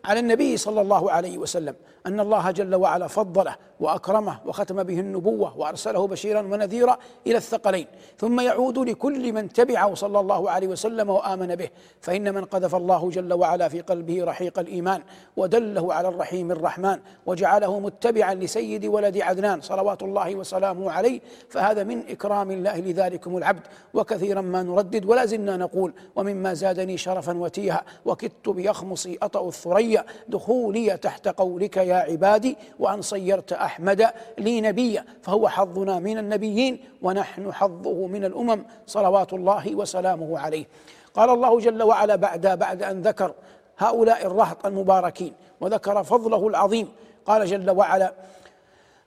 على 0.05 0.19
النبي 0.19 0.57
صلى 0.57 0.81
الله 0.81 1.11
عليه 1.11 1.37
وسلم. 1.37 1.75
أن 2.07 2.19
الله 2.19 2.51
جل 2.51 2.75
وعلا 2.75 3.07
فضله 3.07 3.55
وأكرمه 3.79 4.39
وختم 4.45 4.83
به 4.83 4.99
النبوة 4.99 5.57
وأرسله 5.57 6.07
بشيرا 6.07 6.41
ونذيرا 6.41 6.97
إلى 7.27 7.37
الثقلين. 7.37 7.87
ثم 8.17 8.39
يعود 8.39 8.77
لكل 8.79 9.33
من 9.33 9.53
تبعه 9.53 9.93
صلى 9.93 10.19
الله 10.19 10.51
عليه 10.51 10.67
وسلم 10.67 11.09
وآمن 11.09 11.55
به. 11.55 11.69
فإن 12.01 12.33
من 12.33 12.45
قذف 12.45 12.75
الله 12.75 13.09
جل 13.09 13.33
وعلا 13.33 13.67
في 13.67 13.81
قلبه 13.81 14.23
رحيق 14.23 14.59
الإيمان 14.59 15.01
ودله 15.37 15.93
على 15.93 16.07
الرحيم 16.07 16.51
الرحمن 16.51 16.99
وجعله 17.25 17.79
متبعا 17.79 18.33
لسيد 18.33 18.85
ولد 18.85 19.17
عدنان 19.17 19.61
صلوات 19.61 20.03
الله 20.03 20.35
وسلامه 20.35 20.91
عليه 20.91 21.19
فهذا 21.49 21.83
من 21.83 22.09
إكرام 22.09 22.51
الله 22.51 22.77
لذلكم 22.77 23.37
العبد. 23.37 23.67
وكثيرا 23.93 24.41
ما 24.41 24.63
نردد 24.63 25.05
ولا 25.05 25.25
زلنا 25.25 25.57
نقول 25.57 25.93
ومما 26.15 26.53
زادني 26.53 26.97
شرفا 26.97 27.37
وتيها 27.37 27.83
وكدت 28.05 28.49
بيخمصي 28.49 29.17
أطأ 29.21 29.47
الثريا 29.47 30.05
دخولي 30.27 30.97
تحت 30.97 31.27
قولك 31.27 31.77
يا 31.77 31.96
عبادي 31.97 32.57
وأن 32.79 33.01
صيرت 33.01 33.53
أحمد 33.53 34.07
لي 34.37 34.61
نبيا 34.61 35.05
فهو 35.21 35.47
حظنا 35.47 35.99
من 35.99 36.17
النبيين 36.17 36.79
ونحن 37.01 37.53
حظه 37.53 38.07
من 38.07 38.25
الأمم 38.25 38.65
صلوات 38.87 39.33
الله 39.33 39.75
وسلامه 39.75 40.39
عليه. 40.39 40.65
قال 41.13 41.29
الله 41.29 41.59
جل 41.59 41.83
وعلا 41.83 42.15
بعد 42.15 42.47
بعد 42.47 42.83
أن 42.83 43.01
ذكر 43.01 43.33
هؤلاء 43.77 44.25
الرهط 44.25 44.65
المباركين 44.65 45.33
وذكر 45.61 46.03
فضله 46.03 46.47
العظيم. 46.47 46.87
قال 47.25 47.45
جل 47.45 47.71
وعلا 47.71 48.13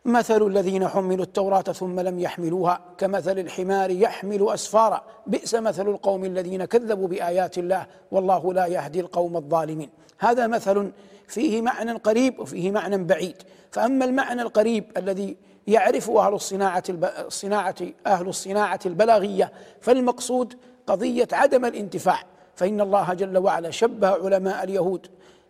مثل 0.04 0.46
الذين 0.46 0.88
حملوا 0.88 1.24
التوراة 1.24 1.62
ثم 1.62 2.00
لم 2.00 2.20
يحملوها 2.20 2.80
كمثل 2.98 3.38
الحمار 3.38 3.90
يحمل 3.90 4.48
أسفارا 4.48 5.02
بئس 5.26 5.54
مثل 5.54 5.88
القوم 5.88 6.24
الذين 6.24 6.64
كذبوا 6.64 7.08
بآيات 7.08 7.58
الله 7.58 7.86
والله 8.10 8.54
لا 8.54 8.66
يهدي 8.66 9.00
القوم 9.00 9.36
الظالمين. 9.36 9.90
هذا 10.18 10.46
مثل 10.46 10.90
فيه 11.30 11.62
معنى 11.62 11.92
قريب 11.92 12.40
وفيه 12.40 12.70
معنى 12.70 13.04
بعيد. 13.04 13.36
فأما 13.70 14.04
المعنى 14.04 14.42
القريب 14.42 14.84
الذي 14.96 15.36
يعرفه 15.66 16.26
أهل 16.26 16.34
الصناعة 16.34 16.82
الصناعة 16.90 17.76
أهل 18.06 18.28
الصناعة 18.28 18.80
البلاغية 18.86 19.52
فالمقصود 19.80 20.54
قضية 20.86 21.28
عدم 21.32 21.64
الانتفاع. 21.64 22.22
فإن 22.54 22.80
الله 22.80 23.14
جل 23.14 23.38
وعلا 23.38 23.70
شبه 23.70 24.08
علماء 24.08 24.64
اليهود 24.64 25.06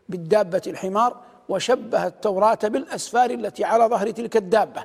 بالدابة 0.08 0.62
الحمار 0.66 1.16
وشبه 1.48 2.06
التوراة 2.06 2.58
بالأسفار 2.64 3.30
التي 3.30 3.64
على 3.64 3.84
ظهر 3.84 4.10
تلك 4.10 4.36
الدابة. 4.36 4.84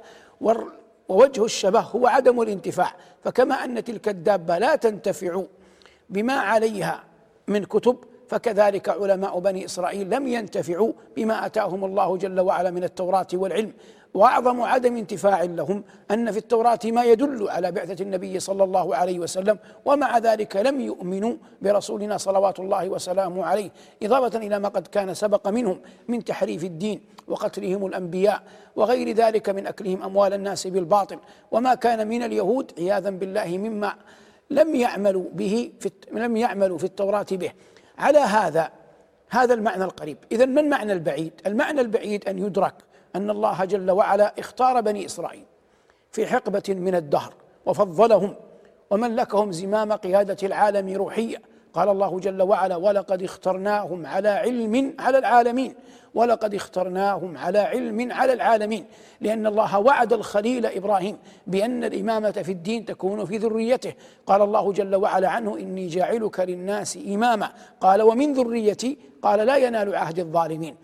ووجه 1.10 1.46
الشبه 1.46 1.80
هو 1.80 2.08
عدم 2.08 2.42
الانتفاع. 2.42 2.96
فكما 3.24 3.56
أن 3.56 3.84
تلك 3.84 4.08
الدابة 4.08 4.58
لا 4.58 4.76
تنتفع 4.76 5.44
بما 6.10 6.34
عليها 6.34 7.04
من 7.48 7.64
كتب 7.64 7.98
فكذلك 8.28 8.90
علماء 8.90 9.40
بني 9.40 9.66
إسرائيل 9.66 10.10
لم 10.10 10.28
ينتفعوا 10.28 10.92
بما 11.16 11.46
أتاهم 11.46 11.86
الله 11.86 12.18
جل 12.18 12.40
وعلا 12.40 12.72
من 12.72 12.84
التوراة 12.84 13.28
والعلم. 13.34 13.74
وأعظم 14.16 14.62
عدم 14.62 14.98
انتفاع 14.98 15.44
لهم 15.44 15.84
أن 16.12 16.32
في 16.32 16.38
التوراة 16.38 16.80
ما 16.86 17.04
يدل 17.04 17.50
على 17.50 17.72
بعثة 17.72 18.04
النبي 18.04 18.40
صلى 18.40 18.64
الله 18.64 18.96
عليه 18.96 19.20
وسلم 19.20 19.58
ومع 19.86 20.18
ذلك 20.18 20.56
لم 20.56 20.82
يؤمنوا 20.82 21.34
برسولنا 21.62 22.18
صلوات 22.18 22.60
الله 22.60 22.90
وسلامه 22.90 23.46
عليه 23.46 23.70
إضافة 24.04 24.40
إلى 24.40 24.60
ما 24.60 24.70
قد 24.70 24.88
كان 24.88 25.14
سبق 25.14 25.48
منهم 25.48 25.82
من 26.08 26.24
تحريف 26.24 26.64
الدين 26.64 27.02
وقتلهم 27.28 27.86
الأنبياء 27.86 28.44
وغير 28.76 29.12
ذلك 29.12 29.50
من 29.50 29.68
أكلهم 29.68 30.04
أموال 30.04 30.34
الناس 30.34 30.68
بالباطل. 30.68 31.20
وما 31.52 31.76
كان 31.76 32.08
من 32.08 32.24
اليهود 32.24 32.72
عياذا 32.78 33.10
بالله 33.10 33.58
مما 33.58 33.94
لم 34.50 34.76
يعملوا 34.76 35.26
به 35.34 35.72
في 35.80 35.92
لم 36.12 36.38
يعملوا 36.38 36.78
في 36.78 36.84
التوراة 36.84 37.26
به. 37.32 37.52
على 37.98 38.20
هذا 38.20 38.72
هذا 39.30 39.54
المعنى 39.54 39.84
القريب. 39.84 40.18
اذا 40.32 40.46
ما 40.46 40.62
المعنى 40.62 40.94
البعيد؟ 40.94 41.34
المعنى 41.46 41.82
البعيد 41.82 42.30
أن 42.30 42.40
يدرك 42.40 42.74
أن 43.16 43.30
الله 43.30 43.66
جل 43.66 43.92
وعلا 43.92 44.34
اختار 44.40 44.82
بني 44.82 45.06
إسرائيل 45.06 45.46
في 46.12 46.28
حقبة 46.28 46.64
من 46.70 46.96
الدهر 46.96 47.34
وفضلهم 47.66 48.36
وملكهم 48.90 49.52
زمام 49.52 49.94
قيادة 49.94 50.48
العالم 50.48 50.94
روحيا 50.94 51.42
قال 51.76 51.90
الله 51.90 52.20
جل 52.20 52.42
وعلا 52.42 52.76
ولقد 52.76 53.24
اخترناهم 53.24 54.06
على 54.06 54.30
علم 54.30 54.94
على 55.00 55.18
العالمين 55.18 55.76
ولقد 56.16 56.54
اخترناهم 56.54 57.38
على 57.38 57.60
علم 57.60 58.12
على 58.12 58.34
العالمين 58.34 58.86
لأن 59.22 59.48
الله 59.48 59.80
وعد 59.80 60.14
الخليل 60.14 60.66
إبراهيم 60.66 61.18
بأن 61.48 61.84
الإمامة 61.84 62.32
في 62.32 62.52
الدين 62.52 62.86
تكون 62.86 63.26
في 63.26 63.38
ذريته. 63.38 63.94
قال 64.26 64.42
الله 64.42 64.72
جل 64.74 64.96
وعلا 64.96 65.30
عنه 65.30 65.58
إني 65.58 65.88
جاعلك 65.88 66.40
للناس 66.40 66.98
إماما. 67.08 67.52
قال 67.82 68.02
ومن 68.02 68.34
ذريتي؟ 68.34 68.98
قال 69.22 69.40
لا 69.40 69.58
ينال 69.58 69.96
عهد 69.96 70.20
الظالمين. 70.20 70.76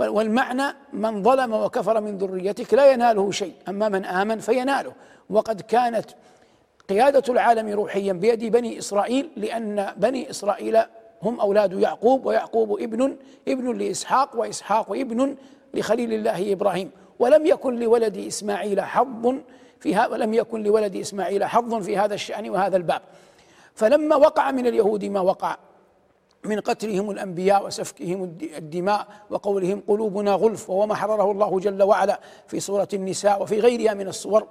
والمعنى 0.00 0.76
من 0.92 1.22
ظلم 1.22 1.52
وكفر 1.52 2.00
من 2.00 2.18
ذريتك 2.18 2.74
لا 2.74 2.92
يناله 2.92 3.30
شيء 3.30 3.54
أما 3.68 3.88
من 3.88 4.04
آمن 4.04 4.38
فيناله 4.38 4.92
وقد 5.30 5.60
كانت 5.60 6.10
قيادة 6.88 7.32
العالم 7.32 7.68
روحيا 7.68 8.12
بيد 8.12 8.44
بني 8.44 8.78
إسرائيل 8.78 9.30
لأن 9.36 9.92
بني 9.96 10.30
إسرائيل 10.30 10.78
هم 11.22 11.40
أولاد 11.40 11.72
يعقوب 11.72 12.26
ويعقوب 12.26 12.80
ابن 12.80 13.16
ابن 13.48 13.78
لإسحاق 13.78 14.36
وإسحاق 14.36 14.92
ابن 14.92 15.36
لخليل 15.74 16.12
الله 16.12 16.52
إبراهيم. 16.52 16.90
ولم 17.18 17.46
يكن 17.46 17.78
لولد 17.78 18.16
إسماعيل 18.16 18.80
حظ 18.80 19.34
في 19.80 19.94
هذا 19.94 20.06
ولم 20.06 20.34
يكن 20.34 20.62
لولد 20.62 20.96
إسماعيل 20.96 21.44
حظ 21.44 21.74
في 21.74 21.96
هذا 21.96 22.14
الشأن 22.14 22.50
وهذا 22.50 22.76
الباب. 22.76 23.02
فلما 23.74 24.16
وقع 24.16 24.50
من 24.50 24.66
اليهود 24.66 25.04
ما 25.04 25.20
وقع؟ 25.20 25.56
من 26.44 26.60
قتلهم 26.60 27.10
الأنبياء 27.10 27.66
وسفكهم 27.66 28.36
الدماء 28.42 29.06
وقولهم 29.30 29.82
قلوبنا 29.88 30.32
غلف 30.32 30.70
وهو 30.70 30.86
ما 30.86 30.94
حرره 30.94 31.30
الله 31.30 31.60
جل 31.60 31.82
وعلا 31.82 32.20
في 32.46 32.60
سورة 32.60 32.88
النساء 32.94 33.42
وفي 33.42 33.60
غيرها 33.60 33.94
من 33.94 34.08
الصور. 34.08 34.46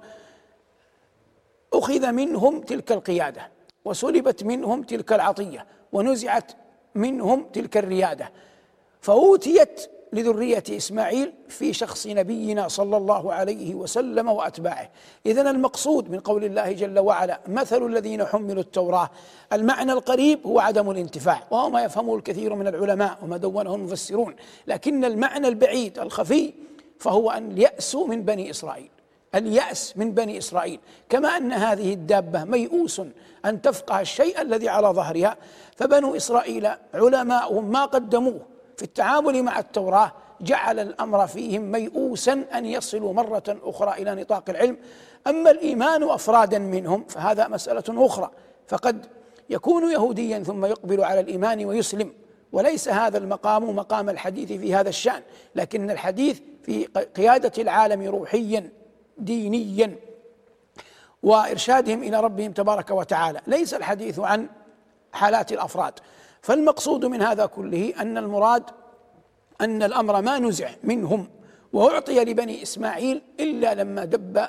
أخذ 1.72 2.12
منهم 2.12 2.60
تلك 2.60 2.92
القيادة 2.92 3.50
وسلبت 3.84 4.44
منهم 4.44 4.82
تلك 4.82 5.12
العطية 5.12 5.66
ونزعت 5.92 6.52
منهم 6.94 7.46
تلك 7.52 7.76
الريادة. 7.76 8.32
فأوتيت 9.00 9.90
لذرية 10.12 10.64
إسماعيل 10.70 11.32
في 11.48 11.72
شخص 11.72 12.06
نبينا 12.06 12.68
صلى 12.68 12.96
الله 12.96 13.32
عليه 13.32 13.74
وسلم 13.74 14.28
وأتباعه. 14.28 14.90
إذا 15.26 15.50
المقصود 15.50 16.10
من 16.10 16.20
قول 16.20 16.44
الله 16.44 16.72
جل 16.72 16.98
وعلا 16.98 17.40
مثل 17.48 17.86
الذين 17.86 18.24
حملوا 18.24 18.62
التوراة. 18.62 19.10
المعنى 19.52 19.92
القريب 19.92 20.46
هو 20.46 20.60
عدم 20.60 20.90
الانتفاع 20.90 21.42
وهو 21.50 21.70
ما 21.70 21.84
يفهمه 21.84 22.16
الكثير 22.16 22.54
من 22.54 22.66
العلماء 22.66 23.18
وما 23.22 23.36
دونه 23.36 23.74
المفسرون. 23.74 24.36
لكن 24.66 25.04
المعنى 25.04 25.48
البعيد 25.48 25.98
الخفي 25.98 26.52
فهو 26.98 27.30
أن 27.30 27.58
يأسوا 27.58 28.06
من 28.06 28.22
بني 28.22 28.50
إسرائيل. 28.50 28.90
اليأس 29.36 29.96
من 29.96 30.12
بني 30.12 30.38
إسرائيل. 30.38 30.80
كما 31.08 31.28
أن 31.28 31.52
هذه 31.52 31.92
الدابة 31.92 32.44
ميؤوس 32.44 33.02
أن 33.44 33.62
تفقه 33.62 34.00
الشيء 34.00 34.40
الذي 34.40 34.68
على 34.68 34.88
ظهرها 34.88 35.36
فبنو 35.76 36.16
إسرائيل 36.16 36.68
علماؤهم 36.94 37.70
ما 37.70 37.84
قدموه 37.84 38.40
في 38.76 38.82
التعامل 38.82 39.42
مع 39.42 39.58
التوراة 39.58 40.12
جعل 40.40 40.80
الأمر 40.80 41.26
فيهم 41.26 41.62
ميؤوسا 41.62 42.44
أن 42.54 42.64
يصلوا 42.64 43.12
مرة 43.12 43.42
أخرى 43.62 44.02
إلى 44.02 44.14
نطاق 44.14 44.50
العلم. 44.50 44.76
أما 45.26 45.50
الإيمان 45.50 46.10
أفرادا 46.10 46.58
منهم 46.58 47.04
فهذا 47.08 47.48
مسألة 47.48 48.06
أخرى. 48.06 48.30
فقد 48.68 49.06
يكون 49.50 49.92
يهوديا 49.92 50.38
ثم 50.38 50.64
يقبل 50.64 51.04
على 51.04 51.20
الإيمان 51.20 51.64
ويسلم. 51.64 52.12
وليس 52.52 52.88
هذا 52.88 53.18
المقام 53.18 53.76
مقام 53.76 54.10
الحديث 54.10 54.52
في 54.52 54.74
هذا 54.74 54.88
الشأن 54.88 55.22
لكن 55.54 55.90
الحديث 55.90 56.40
في 56.62 56.84
قيادة 57.16 57.62
العالم 57.62 58.02
روحيا. 58.02 58.70
دينيا 59.18 59.96
وإرشادهم 61.22 62.02
إلى 62.02 62.20
ربهم 62.20 62.52
تبارك 62.52 62.90
وتعالى. 62.90 63.40
ليس 63.46 63.74
الحديث 63.74 64.18
عن 64.18 64.48
حالات 65.12 65.52
الأفراد. 65.52 65.92
فالمقصود 66.42 67.04
من 67.04 67.22
هذا 67.22 67.46
كله 67.46 67.92
أن 68.00 68.18
المراد 68.18 68.62
أن 69.60 69.82
الأمر 69.82 70.20
ما 70.22 70.38
نزع 70.38 70.70
منهم 70.82 71.28
واعطي 71.72 72.24
لبني 72.24 72.62
إسماعيل 72.62 73.22
إلا 73.40 73.74
لما 73.74 74.04
دب 74.04 74.48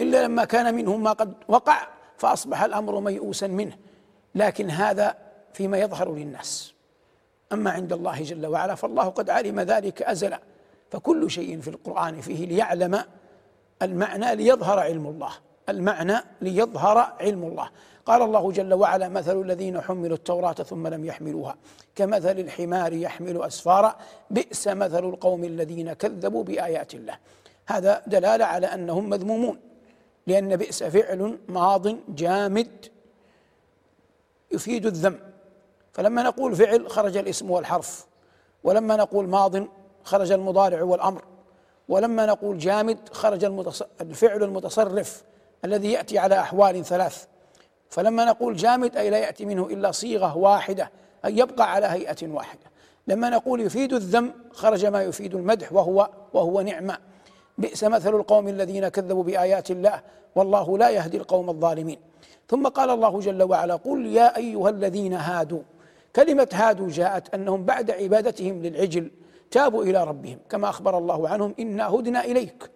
إلا 0.00 0.24
لما 0.24 0.44
كان 0.44 0.74
منهم 0.74 1.02
ما 1.02 1.12
قد 1.12 1.34
وقع 1.48 1.88
فأصبح 2.16 2.62
الأمر 2.62 3.00
ميؤوسا 3.00 3.46
منه. 3.46 3.76
لكن 4.34 4.70
هذا 4.70 5.16
فيما 5.52 5.78
يظهر 5.78 6.14
للناس. 6.14 6.74
أما 7.52 7.70
عند 7.70 7.92
الله 7.92 8.22
جل 8.22 8.46
وعلا 8.46 8.74
فالله 8.74 9.08
قد 9.08 9.30
علم 9.30 9.60
ذلك 9.60 10.02
أزلا. 10.02 10.40
فكل 10.90 11.30
شيء 11.30 11.60
في 11.60 11.68
القرآن 11.68 12.20
فيه 12.20 12.46
ليعلم 12.46 13.04
المعنى 13.82 14.36
ليظهر 14.36 14.78
علم 14.78 15.06
الله. 15.06 15.32
المعنى 15.68 16.16
ليظهر 16.40 16.98
علم 16.98 17.44
الله. 17.44 17.68
قال 18.06 18.22
الله 18.22 18.52
جل 18.52 18.74
وعلا 18.74 19.08
مثل 19.08 19.40
الذين 19.40 19.80
حملوا 19.80 20.16
التوراة 20.16 20.52
ثم 20.52 20.86
لم 20.86 21.04
يحملوها 21.04 21.56
كمثل 21.94 22.38
الحمار 22.38 22.92
يحمل 22.92 23.42
أسفارا 23.42 23.96
بئس 24.30 24.68
مثل 24.68 25.04
القوم 25.04 25.44
الذين 25.44 25.92
كذبوا 25.92 26.44
بآيات 26.44 26.94
الله. 26.94 27.18
هذا 27.66 28.02
دلالة 28.06 28.44
على 28.44 28.66
أنهم 28.66 29.08
مذمومون 29.08 29.58
لأن 30.26 30.56
بئس 30.56 30.82
فعل 30.82 31.38
ماض 31.48 31.96
جامد 32.08 32.86
يفيد 34.52 34.86
الذم. 34.86 35.18
فلما 35.92 36.22
نقول 36.22 36.56
فعل 36.56 36.90
خرج 36.90 37.16
الاسم 37.16 37.50
والحرف 37.50 38.06
ولما 38.64 38.96
نقول 38.96 39.28
ماض 39.28 39.66
خرج 40.04 40.32
المضارع 40.32 40.82
والأمر. 40.82 41.24
ولما 41.88 42.26
نقول 42.26 42.58
جامد 42.58 42.98
خرج 43.12 43.44
الفعل 44.00 44.42
المتصرف 44.42 45.22
الذي 45.64 45.92
يأتي 45.92 46.18
على 46.18 46.38
أحوال 46.40 46.84
ثلاث. 46.84 47.24
فلما 47.90 48.24
نقول 48.24 48.56
جامد 48.56 48.96
أي 48.96 49.10
لا 49.10 49.18
يأتي 49.18 49.44
منه 49.44 49.66
إلا 49.66 49.90
صيغة 49.90 50.36
واحدة 50.36 50.90
أي 51.24 51.38
يبقى 51.38 51.72
على 51.72 51.86
هيئة 51.86 52.28
واحدة. 52.28 52.60
لما 53.08 53.30
نقول 53.30 53.60
يفيد 53.60 53.92
الذم 53.92 54.32
خرج 54.52 54.86
ما 54.86 55.02
يفيد 55.02 55.34
المدح 55.34 55.72
وهو 55.72 56.10
وهو 56.32 56.60
نعمة. 56.60 56.98
بئس 57.58 57.84
مثل 57.84 58.14
القوم 58.14 58.48
الذين 58.48 58.88
كذبوا 58.88 59.22
بآيات 59.22 59.70
الله 59.70 60.00
والله 60.34 60.78
لا 60.78 60.90
يهدي 60.90 61.16
القوم 61.16 61.50
الظالمين. 61.50 61.98
ثم 62.48 62.68
قال 62.68 62.90
الله 62.90 63.20
جل 63.20 63.42
وعلا 63.42 63.76
قل 63.76 64.06
يا 64.06 64.36
أيها 64.36 64.70
الذين 64.70 65.12
هادوا. 65.12 65.62
كلمة 66.16 66.48
هادوا 66.52 66.88
جاءت 66.88 67.34
أنهم 67.34 67.64
بعد 67.64 67.90
عبادتهم 67.90 68.62
للعجل 68.62 69.10
تابوا 69.52 69.84
إلى 69.84 70.04
ربهم 70.04 70.38
كما 70.50 70.68
أخبر 70.68 70.98
الله 70.98 71.28
عنهم 71.28 71.54
إنا 71.60 71.88
هدنا 71.88 72.24
إليك. 72.24 72.70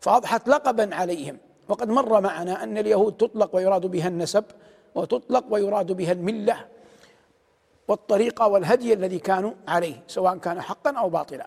فأضحت 0.00 0.48
لقبا 0.48 0.94
عليهم. 0.94 1.36
وقد 1.68 1.88
مر 1.88 2.20
معنا 2.20 2.62
أن 2.64 2.78
اليهود 2.78 3.12
تطلق 3.12 3.56
ويراد 3.56 3.86
بها 3.86 4.08
النسب 4.08 4.44
وتطلق 4.94 5.44
ويراد 5.50 5.92
بها 5.92 6.12
الملة 6.12 6.56
والطريقة 7.88 8.48
والهدي 8.48 8.92
الذي 8.92 9.18
كانوا 9.18 9.52
عليه 9.68 10.02
سواء 10.06 10.36
كان 10.36 10.60
حقا 10.60 10.90
أو 10.90 11.08
باطلا. 11.08 11.46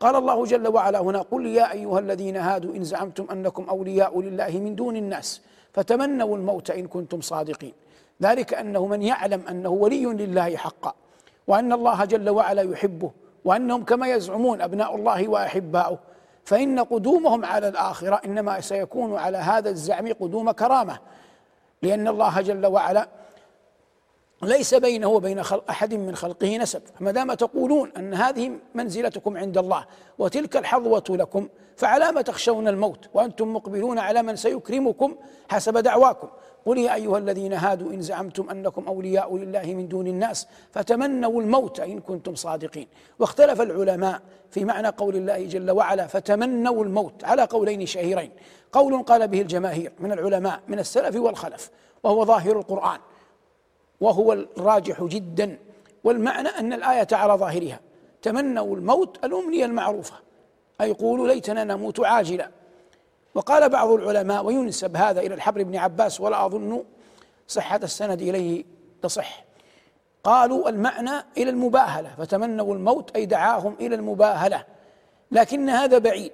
قال 0.00 0.16
الله 0.16 0.44
جل 0.44 0.68
وعلا 0.68 1.00
هنا 1.00 1.20
قل 1.22 1.46
يا 1.46 1.72
أيها 1.72 1.98
الذين 1.98 2.36
هادوا 2.36 2.74
إن 2.76 2.84
زعمتم 2.84 3.26
أنكم 3.30 3.64
أولياء 3.68 4.20
لله 4.20 4.50
من 4.64 4.74
دون 4.74 4.96
الناس 4.96 5.40
فتمنوا 5.72 6.36
الموت 6.36 6.70
إن 6.70 6.86
كنتم 6.86 7.20
صادقين. 7.20 7.72
ذلك 8.22 8.54
أنه 8.54 8.86
من 8.86 9.02
يعلم 9.02 9.42
أنه 9.48 9.68
ولي 9.68 10.04
لله 10.04 10.56
حقا 10.56 10.94
وأن 11.46 11.72
الله 11.72 12.04
جل 12.04 12.30
وعلا 12.30 12.62
يحبه 12.62 13.10
وأنهم 13.44 13.84
كما 13.84 14.08
يزعمون 14.08 14.60
أبناء 14.60 14.96
الله 14.96 15.28
وأحباؤه. 15.28 15.98
فإن 16.44 16.78
قدومهم 16.78 17.44
على 17.44 17.68
الآخرة 17.68 18.20
إنما 18.24 18.60
سيكون 18.60 19.16
على 19.16 19.38
هذا 19.38 19.70
الزعم 19.70 20.12
قدوم 20.12 20.50
كرامة. 20.50 20.98
لأن 21.82 22.08
الله 22.08 22.40
جل 22.40 22.66
وعلا 22.66 23.08
ليس 24.42 24.74
بينه 24.74 25.08
وبين 25.08 25.42
خلق 25.42 25.70
أحد 25.70 25.94
من 25.94 26.16
خلقه 26.16 26.56
نسب. 26.56 26.82
فما 26.98 27.10
دام 27.10 27.34
تقولون 27.34 27.92
أن 27.96 28.14
هذه 28.14 28.52
منزلتكم 28.74 29.36
عند 29.36 29.58
الله 29.58 29.86
وتلك 30.18 30.56
الحظوة 30.56 31.04
لكم 31.10 31.48
فعلى 31.76 32.12
ما 32.12 32.22
تخشون 32.22 32.68
الموت؟ 32.68 33.08
وأنتم 33.14 33.54
مقبلون 33.54 33.98
على 33.98 34.22
من 34.22 34.36
سيكرمكم 34.36 35.16
حسب 35.48 35.78
دعواكم. 35.78 36.28
قل 36.66 36.78
يا 36.78 36.94
أيها 36.94 37.18
الذين 37.18 37.52
هادوا 37.52 37.92
إن 37.92 38.02
زعمتم 38.02 38.50
أنكم 38.50 38.84
أولياء 38.86 39.36
لله 39.36 39.74
من 39.74 39.88
دون 39.88 40.06
الناس 40.06 40.46
فتمنوا 40.72 41.40
الموت 41.40 41.80
إن 41.80 42.00
كنتم 42.00 42.34
صادقين. 42.34 42.86
واختلف 43.18 43.60
العلماء 43.60 44.20
في 44.50 44.64
معنى 44.64 44.88
قول 44.88 45.16
الله 45.16 45.46
جل 45.46 45.70
وعلا 45.70 46.06
فتمنوا 46.06 46.84
الموت 46.84 47.24
على 47.24 47.42
قولين 47.42 47.86
شهيرين. 47.86 48.30
قول 48.72 49.02
قال 49.02 49.28
به 49.28 49.40
الجماهير 49.40 49.92
من 49.98 50.12
العلماء 50.12 50.60
من 50.68 50.78
السلف 50.78 51.16
والخلف 51.16 51.70
وهو 52.02 52.24
ظاهر 52.24 52.58
القرآن 52.58 52.98
وهو 54.00 54.32
الراجح 54.32 55.04
جدا 55.04 55.58
والمعنى 56.04 56.48
أن 56.48 56.72
الآية 56.72 57.08
على 57.12 57.32
ظاهرها 57.32 57.80
تمنوا 58.22 58.76
الموت 58.76 59.24
الأمنية 59.24 59.64
المعروفة 59.64 60.14
أي 60.80 60.92
قولوا 60.92 61.28
ليتنا 61.28 61.64
نموت 61.64 62.00
عاجلا. 62.00 62.50
وقال 63.34 63.68
بعض 63.68 63.90
العلماء 63.90 64.44
وينسب 64.44 64.96
هذا 64.96 65.20
إلى 65.20 65.34
الحبر 65.34 65.62
بن 65.62 65.76
عباس 65.76 66.20
ولا 66.20 66.46
أظن 66.46 66.84
صحة 67.48 67.80
السند 67.82 68.22
إليه 68.22 68.64
تصح. 69.02 69.44
قالوا 70.24 70.68
المعنى 70.68 71.24
إلى 71.36 71.50
المباهلة 71.50 72.14
فتمنوا 72.18 72.74
الموت 72.74 73.16
أي 73.16 73.26
دعاهم 73.26 73.76
إلى 73.80 73.94
المباهلة. 73.94 74.64
لكن 75.30 75.68
هذا 75.68 75.98
بعيد 75.98 76.32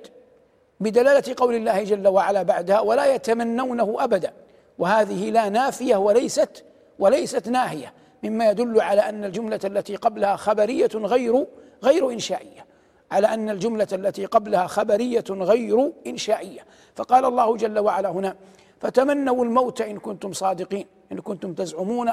بدلالة 0.81 1.35
قول 1.37 1.55
الله 1.55 1.85
جل 1.85 2.09
وعلا 2.09 2.43
بعدها 2.43 2.81
ولا 2.81 3.15
يتمنونه 3.15 3.97
أبدا. 3.99 4.33
وهذه 4.79 5.31
لا 5.31 5.49
نافية 5.49 5.97
وليست 5.97 6.65
وليست 6.99 7.49
ناهية 7.49 7.93
مما 8.23 8.51
يدل 8.51 8.81
على 8.81 9.01
أن 9.01 9.25
الجملة 9.25 9.61
التي 9.65 9.97
قبلها 9.97 10.37
خبرية 10.37 10.91
غير 10.95 11.47
غير 11.83 12.11
إنشائية. 12.11 12.70
على 13.11 13.27
أن 13.27 13.51
الجملة 13.51 13.89
التي 13.93 14.25
قبلها 14.25 14.67
خبرية 14.67 15.25
غير 15.31 15.93
إنشائية. 16.07 16.61
فقال 16.95 17.25
الله 17.25 17.57
جل 17.57 17.79
وعلا 17.79 18.09
هنا 18.09 18.37
فتمنوا 18.81 19.45
الموت 19.45 19.81
إن 19.81 19.99
كنتم 19.99 20.33
صادقين. 20.33 20.87
إن 21.13 21.21
كنتم 21.21 21.55
تزعمون 21.55 22.09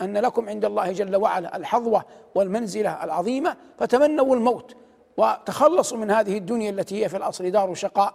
أن, 0.00 0.16
لكم 0.16 0.48
عند 0.48 0.64
الله 0.64 0.92
جل 0.92 1.16
وعلا 1.16 1.56
الحظوة 1.56 2.04
والمنزلة 2.34 3.04
العظيمة 3.04 3.56
فتمنوا 3.78 4.34
الموت. 4.34 4.76
وتخلصوا 5.16 5.98
من 5.98 6.10
هذه 6.10 6.38
الدنيا 6.38 6.70
التي 6.70 7.04
هي 7.04 7.08
في 7.08 7.16
الأصل 7.16 7.50
دار 7.50 7.74
شقاء. 7.74 8.14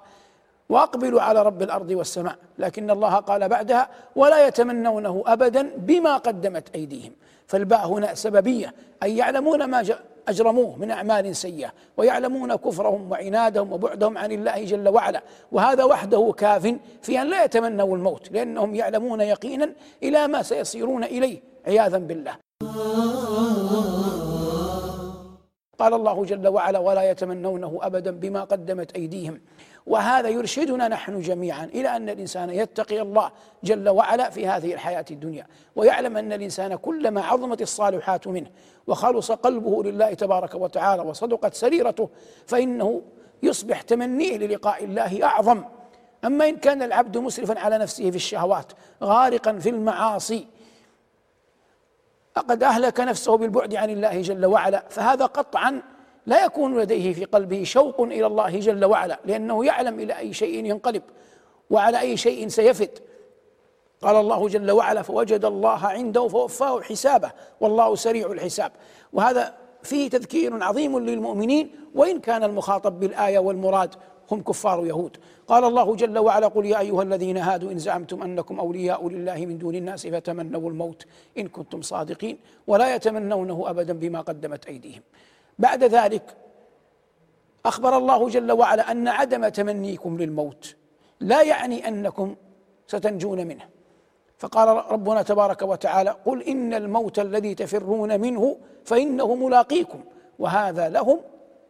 وأقبلوا 0.69 1.21
على 1.21 1.43
رب 1.43 1.61
الأرض 1.61 1.91
والسماء. 1.91 2.35
لكن 2.57 2.91
الله 2.91 3.15
قال 3.15 3.49
بعدها 3.49 3.89
ولا 4.15 4.47
يتمنونه 4.47 5.23
ابدا 5.27 5.71
بما 5.77 6.17
قدمت 6.17 6.75
أيديهم. 6.75 7.11
فالباء 7.47 7.87
هنا 7.87 8.13
سببية. 8.13 8.73
أي 9.03 9.17
يعلمون 9.17 9.65
ما 9.65 9.83
أجرموه 10.27 10.75
من 10.75 10.91
أعمال 10.91 11.35
سيئة 11.35 11.71
ويعلمون 11.97 12.55
كفرهم 12.55 13.11
وعنادهم 13.11 13.73
وبعدهم 13.73 14.17
عن 14.17 14.31
الله 14.31 14.65
جل 14.65 14.87
وعلا. 14.87 15.21
وهذا 15.51 15.83
وحده 15.83 16.33
كاف 16.37 16.75
في 17.01 17.21
أن 17.21 17.29
لا 17.29 17.43
يتمنوا 17.43 17.95
الموت 17.95 18.31
لأنهم 18.31 18.75
يعلمون 18.75 19.21
يقينا 19.21 19.73
إلى 20.03 20.27
ما 20.27 20.43
سيصيرون 20.43 21.03
إليه 21.03 21.39
عياذا 21.67 21.97
بالله. 21.97 22.35
قال 25.79 25.93
الله 25.93 26.25
جل 26.25 26.47
وعلا 26.47 26.79
ولا 26.79 27.11
يتمنونه 27.11 27.79
ابدا 27.81 28.11
بما 28.11 28.43
قدمت 28.43 28.91
أيديهم. 28.95 29.41
وهذا 29.87 30.29
يرشدنا 30.29 30.87
نحن 30.87 31.21
جميعا 31.21 31.65
إلى 31.65 31.95
أن 31.95 32.09
الإنسان 32.09 32.49
يتقي 32.49 33.01
الله 33.01 33.31
جل 33.63 33.89
وعلا 33.89 34.29
في 34.29 34.47
هذه 34.47 34.73
الحياة 34.73 35.05
الدنيا 35.11 35.47
ويعلم 35.75 36.17
أن 36.17 36.33
الإنسان 36.33 36.75
كلما 36.75 37.21
عظمت 37.21 37.61
الصالحات 37.61 38.27
منه 38.27 38.47
وخلص 38.87 39.31
قلبه 39.31 39.83
لله 39.83 40.13
تبارك 40.13 40.55
وتعالى 40.55 41.01
وصدقت 41.01 41.53
سريرته 41.53 42.09
فإنه 42.47 43.01
يصبح 43.43 43.81
تمنيه 43.81 44.37
للقاء 44.37 44.83
الله 44.83 45.23
أعظم. 45.23 45.63
أما 46.25 46.49
إن 46.49 46.57
كان 46.57 46.81
العبد 46.81 47.17
مسرفا 47.17 47.59
على 47.59 47.77
نفسه 47.77 48.09
في 48.11 48.15
الشهوات 48.15 48.71
غارقا 49.03 49.53
في 49.53 49.69
المعاصي 49.69 50.47
فقد 52.35 52.63
أهلك 52.63 52.99
نفسه 52.99 53.37
بالبعد 53.37 53.75
عن 53.75 53.89
الله 53.89 54.21
جل 54.21 54.45
وعلا 54.45 54.83
فهذا 54.89 55.25
قطعا 55.25 55.81
لا 56.27 56.45
يكون 56.45 56.79
لديه 56.79 57.13
في 57.13 57.25
قلبه 57.25 57.63
شوق 57.63 58.01
إلى 58.01 58.25
الله 58.25 58.59
جل 58.59 58.85
وعلا 58.85 59.19
لأنه 59.25 59.65
يعلم 59.65 59.99
إلى 59.99 60.17
أي 60.17 60.33
شيء 60.33 60.65
ينقلب 60.65 61.03
وعلى 61.69 61.99
أي 61.99 62.17
شيء 62.17 62.47
سيفد. 62.47 62.89
قال 64.01 64.15
الله 64.15 64.47
جل 64.47 64.71
وعلا 64.71 65.01
فوجد 65.01 65.45
الله 65.45 65.85
عنده 65.85 66.27
فوفاه 66.27 66.81
حسابه 66.81 67.31
والله 67.61 67.95
سريع 67.95 68.31
الحساب. 68.31 68.71
وهذا 69.13 69.53
فيه 69.83 70.09
تذكير 70.09 70.63
عظيم 70.63 70.99
للمؤمنين 70.99 71.71
وإن 71.95 72.19
كان 72.19 72.43
المخاطب 72.43 72.99
بالآية 72.99 73.39
والمراد 73.39 73.95
هم 74.31 74.41
كفار 74.41 74.85
يهود. 74.85 75.17
قال 75.47 75.63
الله 75.63 75.95
جل 75.95 76.17
وعلا 76.17 76.47
قل 76.47 76.65
يا 76.65 76.79
أيها 76.79 77.03
الذين 77.03 77.37
هادوا 77.37 77.71
إن 77.71 77.77
زعمتم 77.77 78.23
أنكم 78.23 78.59
أولياء 78.59 79.09
لله 79.09 79.45
من 79.45 79.57
دون 79.57 79.75
الناس 79.75 80.07
فتمنوا 80.07 80.69
الموت 80.69 81.05
إن 81.37 81.47
كنتم 81.47 81.81
صادقين 81.81 82.37
ولا 82.67 82.95
يتمنونه 82.95 83.69
أبدا 83.69 83.93
بما 83.93 84.21
قدمت 84.21 84.65
أيديهم. 84.65 85.01
بعد 85.59 85.83
ذلك 85.83 86.37
أخبر 87.65 87.97
الله 87.97 88.29
جل 88.29 88.51
وعلا 88.51 88.91
أن 88.91 89.07
عدم 89.07 89.47
تمنيكم 89.47 90.17
للموت 90.17 90.75
لا 91.19 91.41
يعني 91.41 91.87
أنكم 91.87 92.35
ستنجون 92.87 93.47
منه. 93.47 93.63
فقال 94.37 94.91
ربنا 94.91 95.21
تبارك 95.21 95.61
وتعالى 95.61 96.09
قل 96.25 96.43
إن 96.43 96.73
الموت 96.73 97.19
الذي 97.19 97.55
تفرون 97.55 98.21
منه 98.21 98.57
فإنه 98.85 99.35
ملاقيكم 99.35 100.03
وهذا 100.39 100.89
لهم 100.89 101.19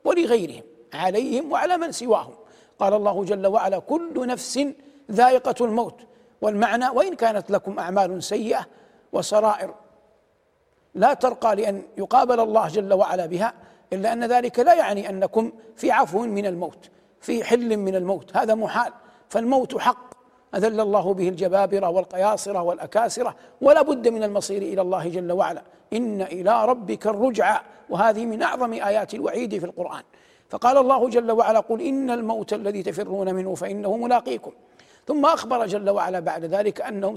ولغيرهم 0.06 0.64
عليهم 0.94 1.52
وعلى 1.52 1.78
من 1.78 1.92
سواهم. 1.92 2.34
قال 2.80 2.94
الله 2.94 3.24
جل 3.24 3.48
وعلا 3.48 3.80
كل 3.80 4.28
نفس 4.28 4.60
ذائقة 5.12 5.66
الموت 5.66 6.02
والمعنى 6.42 6.90
وإن 6.90 7.16
كانت 7.16 7.52
لكم 7.52 7.80
أعمال 7.80 8.24
سيئة 8.24 8.66
وسرائر 9.14 9.74
لا 10.96 11.14
ترقى 11.14 11.56
لأن 11.56 11.84
يقابل 11.98 12.40
الله 12.40 12.68
جل 12.68 12.94
وعلا 12.94 13.26
بها 13.26 13.54
إلا 13.94 14.14
أن 14.14 14.24
ذلك 14.24 14.60
لا 14.60 14.74
يعني 14.74 15.10
أنكم 15.10 15.52
في 15.76 15.92
عفو 15.92 16.20
من 16.20 16.46
الموت 16.46 16.90
في 17.22 17.44
حل 17.44 17.78
من 17.78 17.96
الموت 17.96 18.38
هذا 18.38 18.56
محال 18.56 18.94
فالموت 19.30 19.78
حق. 19.78 20.08
أذل 20.56 20.80
الله 20.80 21.14
به 21.14 21.30
الجبابرة 21.30 21.90
والقياصرة 21.90 22.62
والأكاسرة 22.62 23.36
ولا 23.62 23.82
بد 23.82 24.08
من 24.08 24.24
المصير 24.24 24.62
إلى 24.62 24.82
الله 24.82 25.08
جل 25.08 25.32
وعلا. 25.32 25.64
إن 25.94 26.22
إلى 26.22 26.66
ربك 26.66 27.08
الرجعى 27.08 27.60
وهذه 27.90 28.26
من 28.26 28.42
أعظم 28.42 28.74
آيات 28.74 29.14
الوعيد 29.14 29.58
في 29.58 29.66
القرآن. 29.66 30.04
فقال 30.50 30.78
الله 30.78 31.10
جل 31.10 31.32
وعلا 31.32 31.60
قل 31.60 31.82
إن 31.82 32.10
الموت 32.10 32.54
الذي 32.54 32.84
تفرون 32.84 33.36
منه 33.36 33.56
فإنه 33.56 33.98
ملاقيكم. 33.98 34.52
ثم 35.08 35.26
أخبر 35.26 35.66
جل 35.66 35.90
وعلا 35.90 36.20
بعد 36.20 36.46
ذلك 36.46 36.82
أنهم 36.82 37.16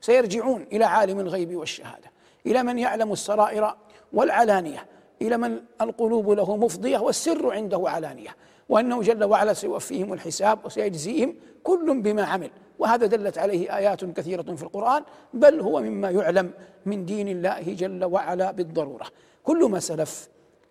سيرجعون 0.00 0.66
إلى 0.72 0.84
عالم 0.84 1.20
الغيب 1.20 1.56
والشهادة 1.56 2.10
إلى 2.46 2.62
من 2.62 2.78
يعلم 2.78 3.12
السرائر 3.12 3.74
والعلانية. 4.12 4.86
إلى 5.22 5.36
من 5.36 5.60
القلوب 5.80 6.30
له 6.30 6.56
مفضية 6.56 6.98
والسر 6.98 7.52
عنده 7.52 7.82
علانية 7.86 8.36
وأنه 8.68 9.02
جل 9.02 9.24
وعلا 9.24 9.52
سيوفيهم 9.52 10.12
الحساب 10.12 10.64
وسيجزيهم 10.64 11.34
كل 11.62 12.02
بما 12.02 12.24
عمل. 12.24 12.50
وهذا 12.78 13.06
دلت 13.06 13.38
عليه 13.38 13.76
آيات 13.76 14.04
كثيرة 14.04 14.54
في 14.54 14.62
القرآن 14.62 15.02
بل 15.34 15.60
هو 15.60 15.80
مما 15.80 16.10
يعلم 16.10 16.50
من 16.86 17.04
دين 17.04 17.28
الله 17.28 17.60
جل 17.60 18.04
وعلا 18.04 18.50
بالضرورة. 18.50 19.06
كل 19.44 19.64
ما 19.64 19.80
سلف 19.80 20.28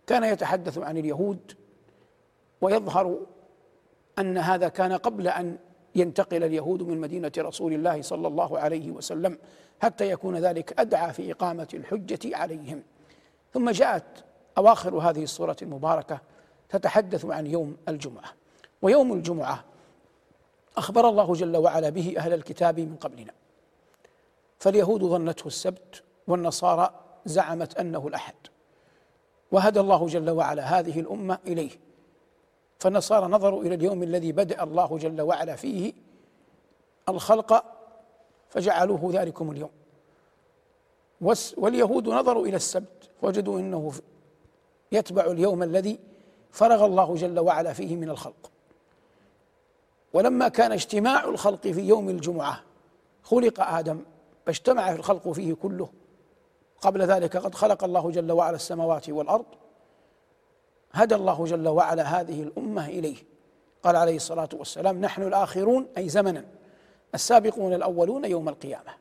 كان 0.07 0.23
يتحدث 0.23 0.77
عن 0.77 0.97
اليهود 0.97 1.51
ويظهر 2.61 3.19
أن 4.19 4.37
هذا 4.37 4.67
كان 4.67 4.93
قبل 4.93 5.27
أن 5.27 5.57
ينتقل 5.95 6.43
اليهود 6.43 6.83
من 6.83 7.01
مدينة 7.01 7.31
رسول 7.37 7.73
الله 7.73 8.01
صلى 8.01 8.27
الله 8.27 8.59
عليه 8.59 8.91
وسلم 8.91 9.37
حتى 9.81 10.09
يكون 10.11 10.35
ذلك 10.35 10.79
أدعى 10.79 11.13
في 11.13 11.31
إقامة 11.31 11.67
الحجة 11.73 12.37
عليهم. 12.37 12.83
ثم 13.53 13.69
جاءت 13.69 14.24
أواخر 14.57 14.97
هذه 14.97 15.23
السورة 15.23 15.55
المباركة 15.61 16.19
تتحدث 16.69 17.25
عن 17.25 17.47
يوم 17.47 17.77
الجمعة. 17.87 18.33
ويوم 18.81 19.13
الجمعة 19.13 19.63
أخبر 20.77 21.09
الله 21.09 21.33
جل 21.33 21.57
وعلا 21.57 21.89
به 21.89 22.15
أهل 22.17 22.33
الكتاب 22.33 22.79
من 22.79 22.95
قبلنا. 22.95 23.33
فاليهود 24.59 25.03
ظنته 25.03 25.47
السبت 25.47 26.03
والنصارى 26.27 26.89
زعمت 27.25 27.77
أنه 27.77 28.07
الأحد. 28.07 28.35
وهدى 29.51 29.79
الله 29.79 30.07
جل 30.07 30.29
وعلا 30.29 30.79
هذه 30.79 30.99
الأمة 30.99 31.39
إليه. 31.47 31.71
فالنصارى 32.79 33.27
نظروا 33.27 33.63
إلى 33.63 33.75
اليوم 33.75 34.03
الذي 34.03 34.31
بدأ 34.31 34.63
الله 34.63 34.97
جل 34.97 35.21
وعلا 35.21 35.55
فيه 35.55 35.93
الخلق 37.09 37.63
فجعلوه 38.49 39.09
ذلكم 39.13 39.51
اليوم. 39.51 39.69
واليهود 41.57 42.09
نظروا 42.09 42.47
إلى 42.47 42.55
السبت 42.55 43.09
فوجدوا 43.21 43.59
أنه 43.59 43.91
يتبع 44.91 45.25
اليوم 45.25 45.63
الذي 45.63 45.99
فرغ 46.51 46.85
الله 46.85 47.15
جل 47.15 47.39
وعلا 47.39 47.73
فيه 47.73 47.95
من 47.95 48.09
الخلق. 48.09 48.51
ولما 50.13 50.47
كان 50.47 50.71
اجتماع 50.71 51.23
الخلق 51.23 51.67
في 51.67 51.81
يوم 51.81 52.09
الجمعة 52.09 52.59
خلق 53.23 53.61
آدم 53.61 53.99
فاجتمع 54.45 54.91
الخلق 54.91 55.31
فيه 55.31 55.53
كله. 55.53 55.89
قبل 56.81 57.01
ذلك 57.01 57.37
قد 57.37 57.55
خلق 57.55 57.83
الله 57.83 58.11
جل 58.11 58.31
وعلا 58.31 58.55
السماوات 58.55 59.09
والأرض. 59.09 59.45
هدى 60.91 61.15
الله 61.15 61.45
جل 61.45 61.67
وعلا 61.67 62.03
هذه 62.03 62.43
الأمة 62.43 62.87
إليه. 62.87 63.17
قال 63.83 63.95
عليه 63.95 64.15
الصلاة 64.15 64.49
والسلام 64.53 65.01
نحن 65.01 65.21
الآخرون 65.21 65.87
أي 65.97 66.09
زمنا 66.09 66.45
السابقون 67.15 67.73
الأولون 67.73 68.25
يوم 68.25 68.49
القيامة. 68.49 68.95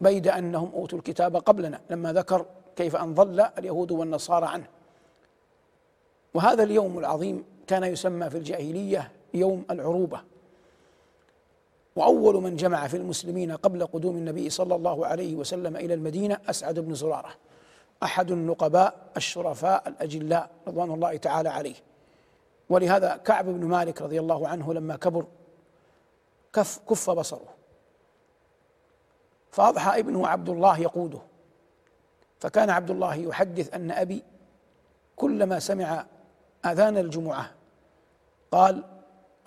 بيد 0.00 0.28
أنهم 0.28 0.72
أوتوا 0.74 0.98
الكتاب 0.98 1.36
قبلنا 1.36 1.80
لما 1.90 2.12
ذكر 2.12 2.46
كيف 2.76 2.96
أن 2.96 3.14
ضل 3.14 3.40
اليهود 3.40 3.92
والنصارى 3.92 4.46
عنه. 4.46 4.66
وهذا 6.34 6.62
اليوم 6.62 6.98
العظيم 6.98 7.44
كان 7.66 7.84
يسمى 7.84 8.30
في 8.30 8.38
الجاهلية 8.38 9.12
يوم 9.34 9.64
العروبة. 9.70 10.20
وأول 11.96 12.42
من 12.42 12.56
جمع 12.56 12.86
في 12.86 12.96
المسلمين 12.96 13.52
قبل 13.52 13.86
قدوم 13.86 14.16
النبي 14.16 14.50
صلى 14.50 14.74
الله 14.74 15.06
عليه 15.06 15.34
وسلم 15.34 15.76
إلى 15.76 15.94
المدينة 15.94 16.38
أسعد 16.46 16.78
بن 16.78 16.94
زرارة 16.94 17.30
أحد 18.02 18.30
النقباء 18.30 18.94
الشرفاء 19.16 19.88
الأجلاء 19.88 20.50
رضوان 20.68 20.90
الله 20.90 21.16
تعالى 21.16 21.48
عليه. 21.48 21.74
ولهذا 22.68 23.16
كعب 23.16 23.44
بن 23.44 23.66
مالك 23.66 24.02
رضي 24.02 24.20
الله 24.20 24.48
عنه 24.48 24.74
لما 24.74 24.96
كبر 24.96 25.26
كف 26.52 26.80
كف 26.88 27.10
بصره. 27.10 27.54
فأضحى 29.50 30.00
ابنه 30.00 30.26
عبد 30.26 30.48
الله 30.48 30.80
يقوده. 30.80 31.18
فكان 32.44 32.70
عبد 32.70 32.90
الله 32.90 33.14
يحدث 33.14 33.74
أن 33.74 33.90
أبي 33.90 34.22
كلما 35.16 35.58
سمع 35.58 36.06
أذان 36.64 36.98
الجمعة 36.98 37.50
قال 38.52 38.84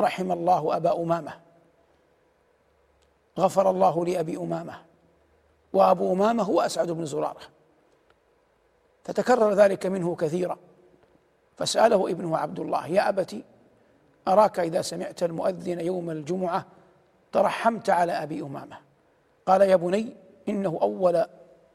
رحم 0.02 0.32
الله 0.32 0.78
أبا 0.78 1.02
أمامة 1.02 1.34
غفر 3.40 3.70
الله 3.70 4.06
لابي 4.06 4.38
أمامة 4.38 4.74
وأبو 5.74 6.14
أمامة 6.14 6.44
هو 6.44 6.62
أسعد 6.62 6.92
بن 6.92 7.06
زرارة. 7.06 7.42
فتكرر 9.04 9.54
ذلك 9.54 9.86
منه 9.86 10.16
كثيرا 10.16 10.58
فسأله 11.58 12.12
ابنه 12.12 12.38
عبد 12.38 12.60
الله 12.60 12.88
يا 12.88 13.10
ابت 13.10 13.36
أراك 14.28 14.60
إذا 14.60 14.82
سمعت 14.82 15.24
المؤذن 15.24 15.80
يوم 15.80 16.10
الجمعة 16.10 16.66
ترحمت 17.32 17.90
على 17.90 18.12
أبي 18.12 18.42
أمامة؟ 18.42 18.78
قال 19.46 19.62
يا 19.62 19.76
بني 19.76 20.16
إنه 20.50 20.80
أول 20.82 21.26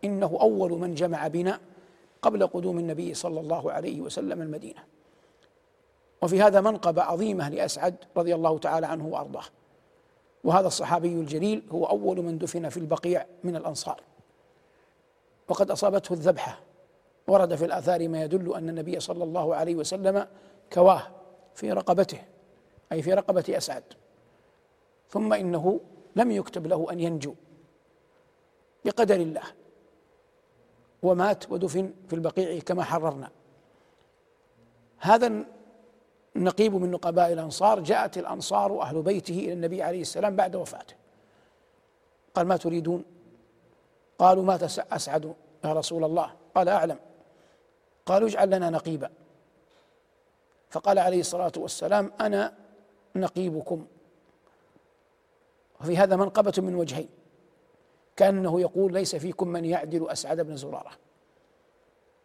إنه 0.05 0.39
أول 0.41 0.73
من 0.73 0.95
جمع 0.95 1.29
بنا 1.29 1.61
قبل 2.23 2.47
قدوم 2.47 2.79
النبي 2.79 3.15
صلى 3.15 3.41
الله 3.41 3.73
عليه 3.73 4.01
وسلم 4.01 4.43
المدينة. 4.43 4.85
وفي 6.23 6.43
هذا 6.43 6.61
منقبة 6.61 7.03
عظيمة 7.03 7.49
لأسعد 7.49 7.95
رضي 8.17 8.35
الله 8.35 8.59
تعالى 8.59 8.87
عنه 8.87 9.09
وأرضاه. 9.09 9.45
وهذا 10.45 10.67
الصحابي 10.67 11.09
الجليل 11.09 11.63
هو 11.73 11.85
أول 11.85 12.23
من 12.23 12.39
دفن 12.39 12.69
في 12.69 12.77
البقيع 12.77 13.27
من 13.45 13.57
الأنصار. 13.57 14.01
وقد 15.49 15.71
أصابته 15.71 16.13
الذبحة. 16.13 16.61
ورد 17.27 17.55
في 17.55 17.65
الآثار 17.65 18.09
ما 18.09 18.23
يدل 18.23 18.55
أن 18.55 18.69
النبي 18.69 19.01
صلى 19.01 19.25
الله 19.25 19.55
عليه 19.55 19.75
وسلم 19.75 20.27
كواه 20.73 21.03
في 21.55 21.73
رقبته 21.73 22.19
أي 22.93 23.03
في 23.03 23.15
رقبة 23.15 23.45
أسعد. 23.49 23.83
ثم 25.09 25.33
إنه 25.33 25.81
لم 26.17 26.31
يكتب 26.31 26.67
له 26.67 26.93
أن 26.93 27.01
ينجو. 27.01 27.35
بقدر 28.85 29.17
الله. 29.17 29.43
ومات 31.03 31.53
ودفن 31.53 31.93
في 32.09 32.15
البقيع 32.15 32.59
كما 32.59 32.85
حررنا. 32.85 33.31
هذا 34.99 35.45
نقيب 36.37 36.75
من 36.75 36.91
نقباء 36.91 37.33
الأنصار. 37.33 37.81
جاءت 37.81 38.19
الأنصار 38.19 38.83
أهل 38.83 39.03
بيته 39.03 39.39
إلى 39.39 39.53
النبي 39.53 39.83
عليه 39.83 40.01
السلام 40.01 40.37
بعد 40.37 40.57
وفاته. 40.57 40.95
قال 42.35 42.47
ما 42.47 42.57
تريدون؟ 42.57 43.05
قالوا 44.19 44.45
مات 44.45 44.63
أسعد 44.79 45.35
يا 45.65 45.73
رسول 45.73 46.05
الله. 46.05 46.33
قال 46.55 46.69
أعلم. 46.69 46.99
قالوا 48.07 48.29
اجعل 48.29 48.51
لنا 48.51 48.71
نقيبا. 48.71 49.11
فقال 50.71 50.99
عليه 50.99 51.21
الصلاة 51.21 51.53
والسلام 51.57 52.13
أنا 52.21 52.55
نقيبكم. 53.17 53.87
وفي 55.81 55.97
هذا 55.97 56.17
منقبة 56.17 56.53
من 56.59 56.75
وجهين. 56.75 57.09
كأنه 58.17 58.61
يقول 58.61 58.93
ليس 58.93 59.17
فيكم 59.17 59.49
من 59.49 59.65
يعدل 59.65 60.09
أسعد 60.09 60.41
بن 60.41 60.57
زرارة. 60.57 60.91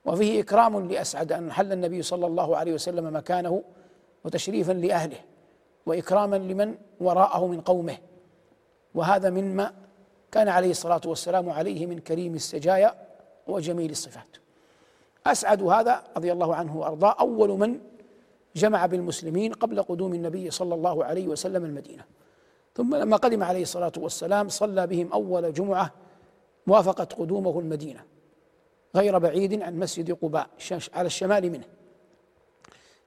وفيه 0.06 0.42
إكرام 0.42 0.88
لأسعد 0.88 1.32
أن 1.32 1.52
حل 1.52 1.72
النبي 1.72 2.02
صلى 2.02 2.28
الله 2.28 2.58
عليه 2.58 2.74
وسلم 2.74 3.16
مكانه 3.16 3.64
وتشريفا 4.26 4.72
لأهله 4.72 5.18
وإكراما 5.86 6.36
لمن 6.36 6.76
وراءه 7.00 7.48
من 7.48 7.62
قومه. 7.62 7.98
وهذا 8.96 9.30
مما 9.30 9.74
كان 10.32 10.48
عليه 10.48 10.72
الصلاة 10.72 11.02
والسلام 11.06 11.50
عليه 11.50 11.86
من 11.86 12.00
كريم 12.00 12.36
السجايا 12.36 12.96
وجميل 13.48 13.92
الصفات. 13.92 14.38
أسعد 15.28 15.64
هذا 15.64 16.04
رضي 16.18 16.32
الله 16.32 16.56
عنه 16.56 16.78
وأرضاه 16.78 17.16
أول 17.20 17.50
من 17.50 17.80
جمع 18.56 18.86
بالمسلمين 18.86 19.54
قبل 19.54 19.84
قدوم 19.84 20.14
النبي 20.14 20.52
صلى 20.52 20.76
الله 20.76 21.06
عليه 21.06 21.28
وسلم 21.28 21.66
المدينة. 21.66 22.04
ثم 22.78 22.96
لما 22.96 23.18
قدم 23.18 23.44
عليه 23.44 23.62
الصلاة 23.62 23.92
والسلام 23.98 24.50
صلى 24.50 24.88
بهم 24.88 25.14
أول 25.14 25.54
جمعة 25.54 25.94
وافقت 26.68 27.14
قدومه 27.14 27.60
المدينة 27.60 28.04
غير 28.96 29.18
بعيد 29.18 29.62
عن 29.62 29.80
مسجد 29.80 30.12
قباء 30.12 30.50
على 30.94 31.06
الشمال 31.06 31.52
منه. 31.52 31.64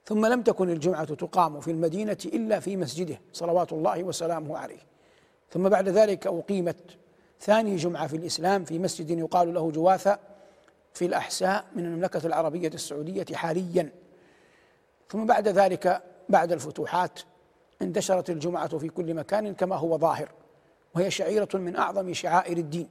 ثم 0.05 0.25
لم 0.25 0.41
تكن 0.41 0.69
الجمعة 0.69 1.13
تقام 1.15 1.59
في 1.59 1.71
المدينة 1.71 2.17
إلا 2.25 2.59
في 2.59 2.77
مسجده 2.77 3.21
صلوات 3.33 3.73
الله 3.73 4.03
وسلامه 4.03 4.57
عليه. 4.57 4.79
ثم 5.49 5.69
بعد 5.69 5.89
ذلك 5.89 6.27
أقيمت 6.27 6.97
ثاني 7.39 7.75
جمعة 7.75 8.07
في 8.07 8.17
الإسلام 8.17 8.63
في 8.63 8.79
مسجد 8.79 9.09
يقال 9.09 9.53
له 9.53 9.71
جواثة 9.71 10.19
في 10.93 11.05
الأحساء 11.05 11.65
من 11.75 11.85
المملكة 11.85 12.27
العربية 12.27 12.71
السعودية 12.73 13.25
حاليا. 13.33 13.91
ثم 15.09 15.25
بعد 15.25 15.47
ذلك 15.47 16.03
بعد 16.29 16.51
الفتوحات 16.51 17.19
انتشرت 17.81 18.29
الجمعة 18.29 18.77
في 18.77 18.89
كل 18.89 19.13
مكان 19.13 19.53
كما 19.53 19.75
هو 19.75 19.97
ظاهر 19.97 20.31
وهي 20.95 21.11
شعيرة 21.11 21.49
من 21.53 21.75
أعظم 21.75 22.13
شعائر 22.13 22.57
الدين 22.57 22.89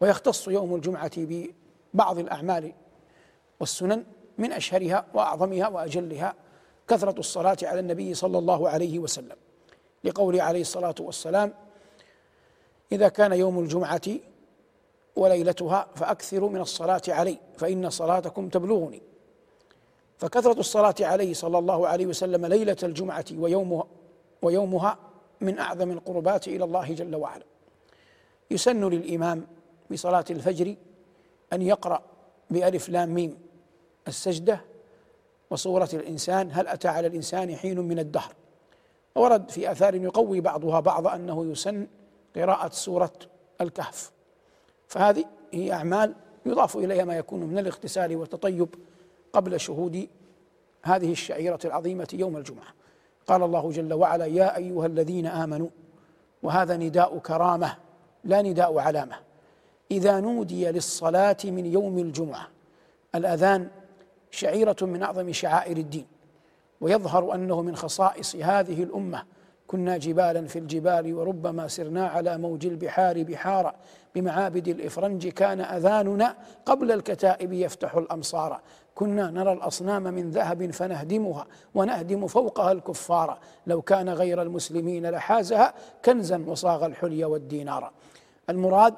ويختص 0.00 0.48
يوم 0.48 0.74
الجمعة 0.74 1.10
ببعض 1.16 2.18
الأعمال 2.18 2.72
والسنن 3.60 4.04
من 4.38 4.52
أشهرها 4.52 5.06
وأعظمها 5.14 5.68
وأجلها 5.68 6.34
كثرة 6.88 7.18
الصلاة 7.18 7.56
على 7.62 7.80
النبي 7.80 8.14
صلى 8.14 8.38
الله 8.38 8.68
عليه 8.68 8.98
وسلم 8.98 9.36
لقوله 10.04 10.42
عليه 10.42 10.60
الصلاة 10.60 10.94
والسلام 11.00 11.54
إذا 12.92 13.08
كان 13.08 13.32
يوم 13.32 13.58
الجمعة 13.58 14.00
وليلتها 15.16 15.86
فأكثروا 15.94 16.50
من 16.50 16.60
الصلاة 16.60 17.02
علي 17.08 17.38
فإن 17.56 17.90
صلاتكم 17.90 18.48
تبلغني. 18.48 19.02
فكثرة 20.18 20.60
الصلاة 20.60 20.94
عليه 21.00 21.34
صلى 21.34 21.58
الله 21.58 21.88
عليه 21.88 22.06
وسلم 22.06 22.46
ليلة 22.46 22.76
الجمعة 22.82 23.24
ويومها 23.32 23.86
ويومها 24.42 24.98
من 25.40 25.58
أعظم 25.58 25.90
القربات 25.90 26.48
إلى 26.48 26.64
الله 26.64 26.92
جل 26.92 27.16
وعلا. 27.16 27.44
يسن 28.50 28.88
للإمام 28.88 29.46
بصلاة 29.90 30.24
الفجر 30.30 30.74
أن 31.52 31.62
يقرأ 31.62 32.02
بألف 32.50 32.88
لام 32.88 33.14
ميم 33.14 33.38
السجدة 34.08 34.60
وصورة 35.50 35.88
الإنسان 35.92 36.50
هل 36.52 36.68
أتى 36.68 36.88
على 36.88 37.06
الإنسان 37.06 37.56
حين 37.56 37.80
من 37.80 37.98
الدهر؟ 37.98 38.34
ورد 39.14 39.50
في 39.50 39.72
آثار 39.72 39.94
يقوي 39.94 40.40
بعضها 40.40 40.80
بعضا 40.80 41.14
أنه 41.14 41.46
يسن 41.46 41.86
قراءة 42.36 42.70
سورة 42.70 43.12
الكهف. 43.60 44.12
فهذه 44.88 45.24
هي 45.52 45.72
أعمال 45.72 46.14
يضاف 46.46 46.76
إليها 46.76 47.04
ما 47.04 47.16
يكون 47.16 47.40
من 47.40 47.58
الاغتسال 47.58 48.16
والتطيب 48.16 48.68
قبل 49.32 49.60
شهود 49.60 50.08
هذه 50.82 51.12
الشعيرة 51.12 51.58
العظيمة 51.64 52.08
يوم 52.12 52.36
الجمعة. 52.36 52.81
قال 53.26 53.42
الله 53.42 53.70
جل 53.70 53.92
وعلا 53.92 54.26
يا 54.26 54.56
أيها 54.56 54.86
الذين 54.86 55.26
آمنوا 55.26 55.68
وهذا 56.42 56.76
نداء 56.76 57.18
كرامة 57.18 57.76
لا 58.24 58.42
نداء 58.42 58.78
علامة. 58.78 59.16
إذا 59.90 60.20
نودي 60.20 60.70
للصلاة 60.70 61.36
من 61.44 61.66
يوم 61.66 61.98
الجمعة 61.98 62.48
الأذان 63.14 63.68
شعيرة 64.30 64.76
من 64.82 65.02
أعظم 65.02 65.32
شعائر 65.32 65.76
الدين 65.76 66.06
ويظهر 66.80 67.34
أنه 67.34 67.62
من 67.62 67.76
خصائص 67.76 68.36
هذه 68.36 68.82
الأمة. 68.82 69.24
كنا 69.66 69.96
جبالا 69.96 70.46
في 70.46 70.58
الجبال 70.58 71.14
وربما 71.14 71.68
سرنا 71.68 72.06
على 72.06 72.38
موج 72.38 72.66
البحار 72.66 73.22
بحارا 73.22 73.74
بمعابد 74.14 74.68
الإفرنج 74.68 75.28
كان 75.28 75.60
أذاننا 75.60 76.36
قبل 76.66 76.92
الكتائب 76.92 77.52
يفتح 77.52 77.94
الأمصار. 77.94 78.60
كنا 78.94 79.30
نرى 79.30 79.52
الأصنام 79.52 80.02
من 80.02 80.30
ذهب 80.30 80.70
فنهدمها 80.70 81.46
ونهدم 81.74 82.26
فوقها 82.26 82.72
الكفار. 82.72 83.38
لو 83.66 83.82
كان 83.82 84.08
غير 84.08 84.42
المسلمين 84.42 85.10
لحازها 85.10 85.74
كنزا 86.04 86.44
وصاغ 86.46 86.86
الحلي 86.86 87.24
والدينار. 87.24 87.90
المراد 88.50 88.94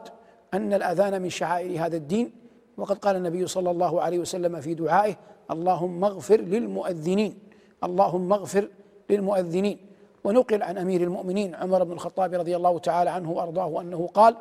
أن 0.55 0.73
الأذان 0.73 1.23
من 1.23 1.31
شعائر 1.31 1.87
هذا 1.87 1.97
الدين 1.97 2.33
وقد 2.77 2.99
قال 2.99 3.17
النبي 3.17 3.47
صلى 3.47 3.71
الله 3.71 4.03
عليه 4.03 4.19
وسلم 4.19 4.61
في 4.61 4.75
دعائه 4.75 5.17
اللهم 5.51 6.05
اغفر 6.05 6.41
للمؤذنين 6.41 7.39
اللهم 7.85 8.33
اغفر 8.33 8.69
للمؤذنين. 9.11 9.79
ونقل 10.25 10.63
عن 10.63 10.79
أمير 10.79 11.01
المؤمنين 11.01 11.55
عمر 11.55 11.85
بن 11.85 11.93
الخطاب 11.93 12.35
رضي 12.35 12.57
الله 12.57 12.79
تعالى 12.79 13.11
عنه 13.11 13.31
وأرضاه 13.31 13.81
أنه 13.81 14.07
قال 14.15 14.37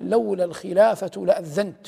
لولا 0.00 0.44
الخلافة 0.44 1.10
لأذنت 1.16 1.86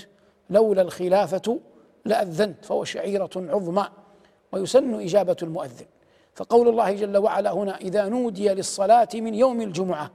لولا 0.50 0.82
الخلافة 0.82 1.60
لاذنت 2.04 2.64
فهو 2.64 2.84
شعيرة 2.84 3.30
عظمى 3.36 3.88
ويسن 4.52 5.00
إجابة 5.00 5.36
المؤذن. 5.42 5.86
فقول 6.34 6.68
الله 6.68 6.92
جل 6.92 7.16
وعلا 7.16 7.52
هنا 7.52 7.76
إذا 7.76 8.08
نودي 8.08 8.48
للصلاة 8.48 9.08
من 9.14 9.34
يوم 9.34 9.60
الجمعة 9.60 10.10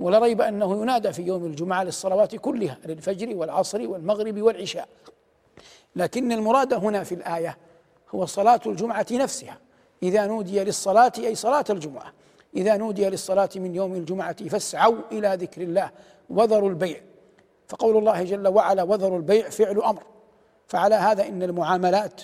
ولا 0.00 0.18
ريب 0.18 0.40
أنه 0.40 0.82
ينادى 0.82 1.12
في 1.12 1.22
يوم 1.22 1.44
الجمعة 1.44 1.84
للصلوات 1.84 2.36
كلها 2.36 2.78
للفجر 2.86 3.36
والعصر 3.36 3.88
والمغرب 3.88 4.42
والعشاء. 4.42 4.88
لكن 5.96 6.32
المراد 6.32 6.74
هنا 6.74 7.04
في 7.04 7.14
الآية 7.14 7.58
هو 8.14 8.26
صلاة 8.26 8.60
الجمعة 8.66 9.06
نفسها. 9.12 9.58
إذا 10.02 10.26
نودي 10.26 10.64
للصلاة 10.64 11.12
أي 11.18 11.34
صلاة 11.34 11.64
الجمعة. 11.70 12.12
إذا 12.56 12.76
نودي 12.76 13.08
للصلاة 13.08 13.48
من 13.56 13.74
يوم 13.74 13.94
الجمعة 13.94 14.48
فاسعوا 14.48 14.96
إلى 15.12 15.36
ذكر 15.40 15.62
الله 15.62 15.90
وذروا 16.30 16.68
البيع. 16.68 17.00
فقول 17.68 17.96
الله 17.96 18.22
جل 18.22 18.48
وعلا 18.48 18.82
وذروا 18.82 19.18
البيع 19.18 19.48
فعل 19.48 19.82
أمر. 19.82 20.02
فعلى 20.66 20.94
هذا 20.94 21.26
إن 21.26 21.42
المعاملات 21.42 22.22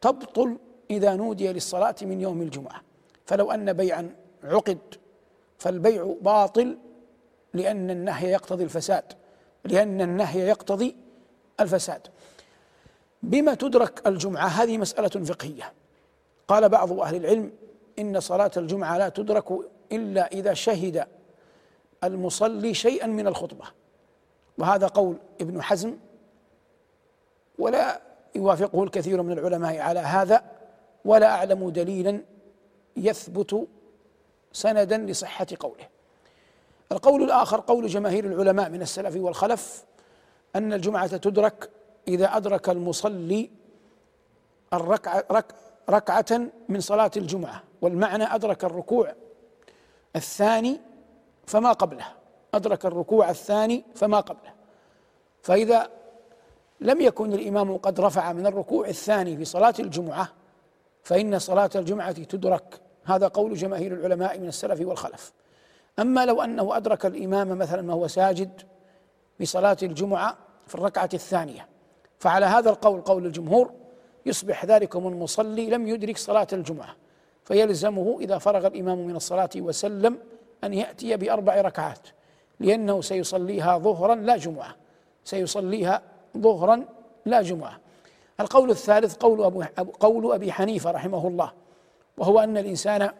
تبطل 0.00 0.56
إذا 0.90 1.14
نودي 1.14 1.52
للصلاة 1.52 1.94
من 2.02 2.20
يوم 2.20 2.42
الجمعة. 2.42 2.82
فلو 3.26 3.50
أن 3.50 3.72
بيعا 3.72 4.16
عقد 4.44 4.78
فالبيع 5.58 6.14
باطل 6.20 6.78
لأن 7.54 7.90
النهي 7.90 8.30
يقتضي 8.30 8.64
الفساد 8.64 9.04
لأن 9.64 10.00
النهي 10.00 10.40
يقتضي 10.40 10.96
الفساد. 11.60 12.00
بما 13.22 13.54
تدرك 13.54 14.06
الجمعة؟ 14.06 14.46
هذه 14.46 14.78
مسألة 14.78 15.08
فقهية. 15.08 15.72
قال 16.48 16.68
بعض 16.68 17.00
أهل 17.00 17.16
العلم 17.16 17.52
إن 17.98 18.20
صلاة 18.20 18.50
الجمعة 18.56 18.98
لا 18.98 19.08
تدرك 19.08 19.44
إلا 19.92 20.32
إذا 20.32 20.54
شهد 20.54 21.06
المصلي 22.04 22.74
شيئا 22.74 23.06
من 23.06 23.26
الخطبة. 23.26 23.64
وهذا 24.58 24.86
قول 24.86 25.16
ابن 25.40 25.62
حزم 25.62 25.96
ولا 27.58 28.00
يوافقه 28.34 28.84
الكثير 28.84 29.22
من 29.22 29.38
العلماء 29.38 29.78
على 29.78 30.00
هذا 30.00 30.44
ولا 31.04 31.26
أعلم 31.26 31.70
دليلا 31.70 32.20
يثبت 32.96 33.68
سندا 34.52 34.98
لصحة 34.98 35.46
قوله. 35.60 35.88
القول 36.92 37.22
الآخر 37.22 37.60
قول 37.60 37.86
جماهير 37.86 38.24
العلماء 38.24 38.70
من 38.70 38.82
السلف 38.82 39.16
والخلف 39.16 39.84
أن 40.56 40.72
الجمعة 40.72 41.16
تدرك 41.16 41.70
إذا 42.08 42.36
أدرك 42.36 42.68
المصلي 42.68 43.50
الركعة 44.72 45.24
رك 45.30 45.54
ركعة 45.90 46.40
من 46.68 46.80
صلاة 46.80 47.10
الجمعة 47.16 47.62
والمعنى 47.82 48.24
أدرك 48.24 48.64
الركوع 48.64 49.14
الثاني 50.16 50.80
فما 51.46 51.72
قبله. 51.72 52.06
أدرك 52.54 52.86
الركوع 52.86 53.30
الثاني 53.30 53.84
فما 53.94 54.20
قبله. 54.20 54.52
فإذا 55.42 55.90
لم 56.84 57.00
يكن 57.00 57.32
الإمام 57.32 57.76
قد 57.76 58.00
رفع 58.00 58.32
من 58.32 58.46
الركوع 58.46 58.88
الثاني 58.88 59.36
في 59.36 59.44
صلاة 59.44 59.74
الجمعة 59.78 60.28
فإن 61.02 61.38
صلاة 61.38 61.70
الجمعة 61.74 62.12
تدرك. 62.12 62.80
هذا 63.04 63.28
قول 63.28 63.54
جماهير 63.54 63.92
العلماء 63.92 64.38
من 64.38 64.48
السلف 64.48 64.80
والخلف. 64.80 65.32
أما 65.98 66.26
لو 66.26 66.42
أنه 66.42 66.76
أدرك 66.76 67.06
الإمام 67.06 67.58
مثلا 67.58 67.92
وهو 67.92 68.06
ساجد 68.06 68.62
بصلاة 69.40 69.76
الجمعة 69.82 70.36
في 70.66 70.74
الركعة 70.74 71.08
الثانية 71.14 71.68
فعلى 72.18 72.46
هذا 72.46 72.70
القول 72.70 73.00
قول 73.00 73.26
الجمهور 73.26 73.70
يصبح 74.26 74.64
ذلكم 74.64 75.06
المصلي 75.06 75.70
لم 75.70 75.88
يدرك 75.88 76.18
صلاة 76.18 76.46
الجمعة 76.52 76.96
فيلزمه 77.44 78.18
إذا 78.20 78.38
فرغ 78.38 78.66
الإمام 78.66 79.06
من 79.06 79.16
الصلاة 79.16 79.50
وسلم 79.56 80.18
أن 80.64 80.74
يأتي 80.74 81.16
بأربع 81.16 81.60
ركعات 81.60 82.08
لأنه 82.60 83.00
سيصليها 83.00 83.78
ظهرا 83.78 84.14
لا 84.14 84.36
جمعة 84.36 84.76
سيصليها 85.24 86.02
ظهرا 86.38 86.84
لا 87.26 87.42
جمعة. 87.42 87.80
القول 88.40 88.70
الثالث 88.70 89.14
قول 89.14 89.42
أبو 89.78 89.90
قول 90.00 90.32
أبي 90.32 90.52
حنيفة 90.52 90.90
رحمه 90.90 91.28
الله 91.28 91.52
وهو 92.18 92.40
أن 92.40 92.56
الإنسان 92.56 93.10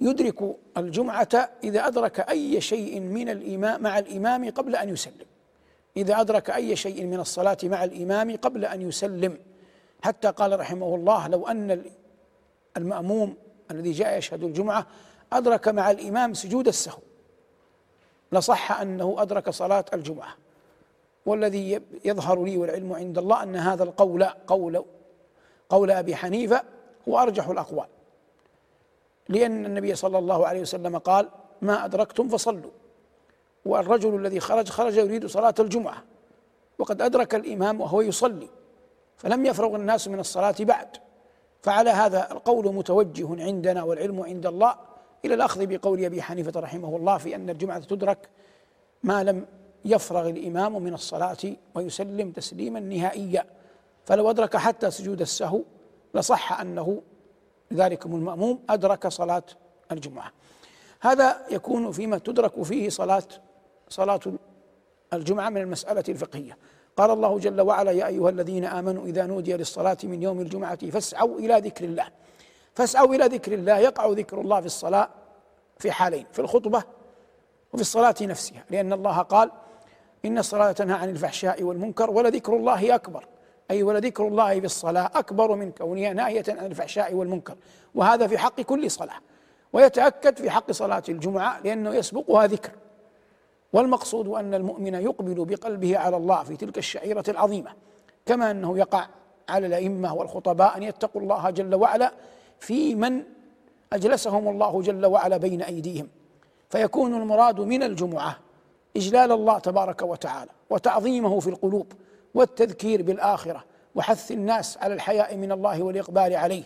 يدرك 0.00 0.56
الجمعة 0.76 1.50
إذا 1.64 1.86
أدرك 1.86 2.20
أي 2.20 2.60
شيء 2.60 3.00
من 3.00 3.28
الإمام 3.28 3.82
مع 3.82 3.98
الإمام 3.98 4.50
قبل 4.50 4.76
أن 4.76 4.88
يسلم. 4.88 5.26
إذا 5.96 6.20
أدرك 6.20 6.50
أي 6.50 6.76
شيء 6.76 7.04
من 7.04 7.20
الصلاة 7.20 7.56
مع 7.64 7.84
الإمام 7.84 8.36
قبل 8.36 8.64
أن 8.64 8.82
يسلم. 8.82 9.38
حتى 10.02 10.28
قال 10.28 10.60
رحمه 10.60 10.94
الله 10.94 11.28
لو 11.28 11.46
أن 11.46 11.84
المأموم 12.76 13.36
الذي 13.70 13.92
جاء 13.92 14.18
يشهد 14.18 14.44
الجمعة 14.44 14.86
أدرك 15.32 15.68
مع 15.68 15.90
الإمام 15.90 16.34
سجود 16.34 16.68
السهو. 16.68 16.98
لصح 18.32 18.80
أنه 18.80 19.16
أدرك 19.18 19.50
صلاة 19.50 19.84
الجمعة. 19.94 20.34
والذي 21.26 21.80
يظهر 22.04 22.44
لي 22.44 22.56
والعلم 22.56 22.92
عند 22.92 23.18
الله 23.18 23.42
أن 23.42 23.56
هذا 23.56 23.84
القول 23.84 24.24
قول 24.24 24.84
قول 25.68 25.90
أبي 25.90 26.16
حنيفة 26.16 26.62
هو 27.08 27.18
أرجح 27.18 27.48
الأقوال. 27.48 27.86
لأن 29.28 29.66
النبي 29.66 29.94
صلى 29.94 30.18
الله 30.18 30.46
عليه 30.46 30.60
وسلم 30.60 30.98
قال 30.98 31.28
ما 31.62 31.84
أدركتم 31.84 32.28
فصلوا. 32.28 32.70
والرجل 33.64 34.14
الذي 34.14 34.40
خرج 34.40 34.68
خرج 34.68 34.96
يريد 34.96 35.26
صلاة 35.26 35.54
الجمعة. 35.58 36.04
وقد 36.78 37.02
أدرك 37.02 37.34
الإمام 37.34 37.80
وهو 37.80 38.00
يصلي 38.00 38.48
فلم 39.16 39.46
يفرغ 39.46 39.76
الناس 39.76 40.08
من 40.08 40.20
الصلاة 40.20 40.54
بعد. 40.60 40.88
فعلى 41.62 41.90
هذا 41.90 42.32
القول 42.32 42.74
متوجه 42.74 43.42
عندنا 43.44 43.82
والعلم 43.82 44.20
عند 44.20 44.46
الله 44.46 44.74
إلى 45.24 45.34
الأخذ 45.34 45.66
بقول 45.66 46.04
أبي 46.04 46.22
حنيفة 46.22 46.60
رحمه 46.60 46.96
الله 46.96 47.18
في 47.18 47.34
أن 47.34 47.50
الجمعة 47.50 47.78
تدرك 47.78 48.28
ما 49.02 49.24
لم 49.24 49.46
يفرغ 49.90 50.28
الإمام 50.28 50.82
من 50.82 50.94
الصلاة 50.94 51.36
ويسلم 51.74 52.30
تسليما 52.30 52.80
نهائيا. 52.80 53.44
فلو 54.04 54.30
أدرك 54.30 54.56
حتى 54.56 54.90
سجود 54.90 55.20
السهو 55.20 55.62
لصح 56.14 56.60
أنه 56.60 57.02
ذلكم 57.72 58.14
المأموم 58.14 58.58
أدرك 58.70 59.08
صلاة 59.08 59.42
الجمعة. 59.92 60.32
هذا 61.00 61.46
يكون 61.50 61.92
فيما 61.92 62.18
تدرك 62.18 62.62
فيه 62.62 62.88
صلاة 62.88 63.28
صلاة 63.88 64.20
الجمعة 65.12 65.48
من 65.48 65.60
المسألة 65.60 66.04
الفقهية. 66.08 66.58
قال 66.96 67.10
الله 67.10 67.38
جل 67.38 67.60
وعلا 67.60 67.90
يا 67.90 68.06
أيها 68.06 68.30
الذين 68.30 68.64
آمنوا 68.64 69.06
إذا 69.06 69.26
نودي 69.26 69.56
للصلاة 69.56 69.98
من 70.04 70.22
يوم 70.22 70.40
الجمعة 70.40 70.90
فاسعوا 70.90 71.38
إلى 71.38 71.54
ذكر 71.54 71.84
الله. 71.84 72.08
فاسعوا 72.74 73.14
إلى 73.14 73.24
ذكر 73.24 73.52
الله 73.52 73.78
يقع 73.78 74.06
ذكر 74.06 74.40
الله 74.40 74.60
في 74.60 74.66
الصلاة 74.66 75.08
في 75.78 75.92
حالين 75.92 76.26
في 76.32 76.38
الخطبة 76.38 76.82
وفي 77.72 77.80
الصلاة 77.80 78.14
نفسها 78.22 78.64
لأن 78.70 78.92
الله 78.92 79.18
قال 79.18 79.50
إن 80.24 80.38
الصلاة 80.38 80.72
تنهى 80.72 80.96
عن 80.96 81.08
الفحشاء 81.08 81.62
والمنكر 81.62 82.10
ولذكر 82.10 82.56
الله 82.56 82.94
أكبر. 82.94 83.26
أي 83.70 83.82
ولذكر 83.82 84.28
الله 84.28 84.60
في 84.60 84.66
الصلاة 84.66 85.10
أكبر 85.14 85.54
من 85.54 85.70
كونها 85.70 86.12
ناهية 86.12 86.44
عن 86.48 86.66
الفحشاء 86.66 87.14
والمنكر. 87.14 87.56
وهذا 87.94 88.26
في 88.26 88.38
حق 88.38 88.60
كل 88.60 88.90
صلاة. 88.90 89.16
ويتأكد 89.72 90.36
في 90.36 90.50
حق 90.50 90.72
صلاة 90.72 91.02
الجمعة 91.08 91.60
لأنه 91.64 91.94
يسبقها 91.94 92.46
ذكر. 92.46 92.72
والمقصود 93.72 94.28
أن 94.28 94.54
المؤمن 94.54 94.94
يقبل 94.94 95.44
بقلبه 95.44 95.98
على 95.98 96.16
الله 96.16 96.42
في 96.42 96.56
تلك 96.56 96.78
الشعيرة 96.78 97.24
العظيمة. 97.28 97.70
كما 98.26 98.50
أنه 98.50 98.78
يقع 98.78 99.06
على 99.48 99.66
الأئمة 99.66 100.14
والخطباء 100.14 100.76
أن 100.76 100.82
يتقوا 100.82 101.22
الله 101.22 101.50
جل 101.50 101.74
وعلا 101.74 102.12
في 102.60 102.94
من 102.94 103.22
أجلسهم 103.92 104.48
الله 104.48 104.82
جل 104.82 105.06
وعلا 105.06 105.36
بين 105.36 105.62
أيديهم. 105.62 106.08
فيكون 106.70 107.14
المراد 107.14 107.60
من 107.60 107.82
الجمعة 107.82 108.47
إجلال 108.98 109.32
الله 109.32 109.58
تبارك 109.58 110.02
وتعالى 110.02 110.50
وتعظيمه 110.70 111.40
في 111.40 111.50
القلوب 111.50 111.92
والتذكير 112.34 113.02
بالآخرة 113.02 113.64
وحث 113.94 114.32
الناس 114.32 114.78
على 114.78 114.94
الحياء 114.94 115.36
من 115.36 115.52
الله 115.52 115.82
والإقبال 115.82 116.36
عليه. 116.36 116.64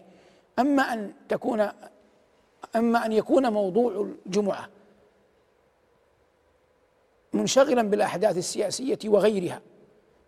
أما 0.58 0.82
أن 0.82 1.12
تكون 1.28 1.68
أما 2.76 3.06
أن 3.06 3.12
يكون 3.12 3.52
موضوع 3.52 4.08
الجمعة 4.26 4.68
منشغلا 7.32 7.82
بالأحداث 7.82 8.38
السياسية 8.38 8.98
وغيرها 9.04 9.60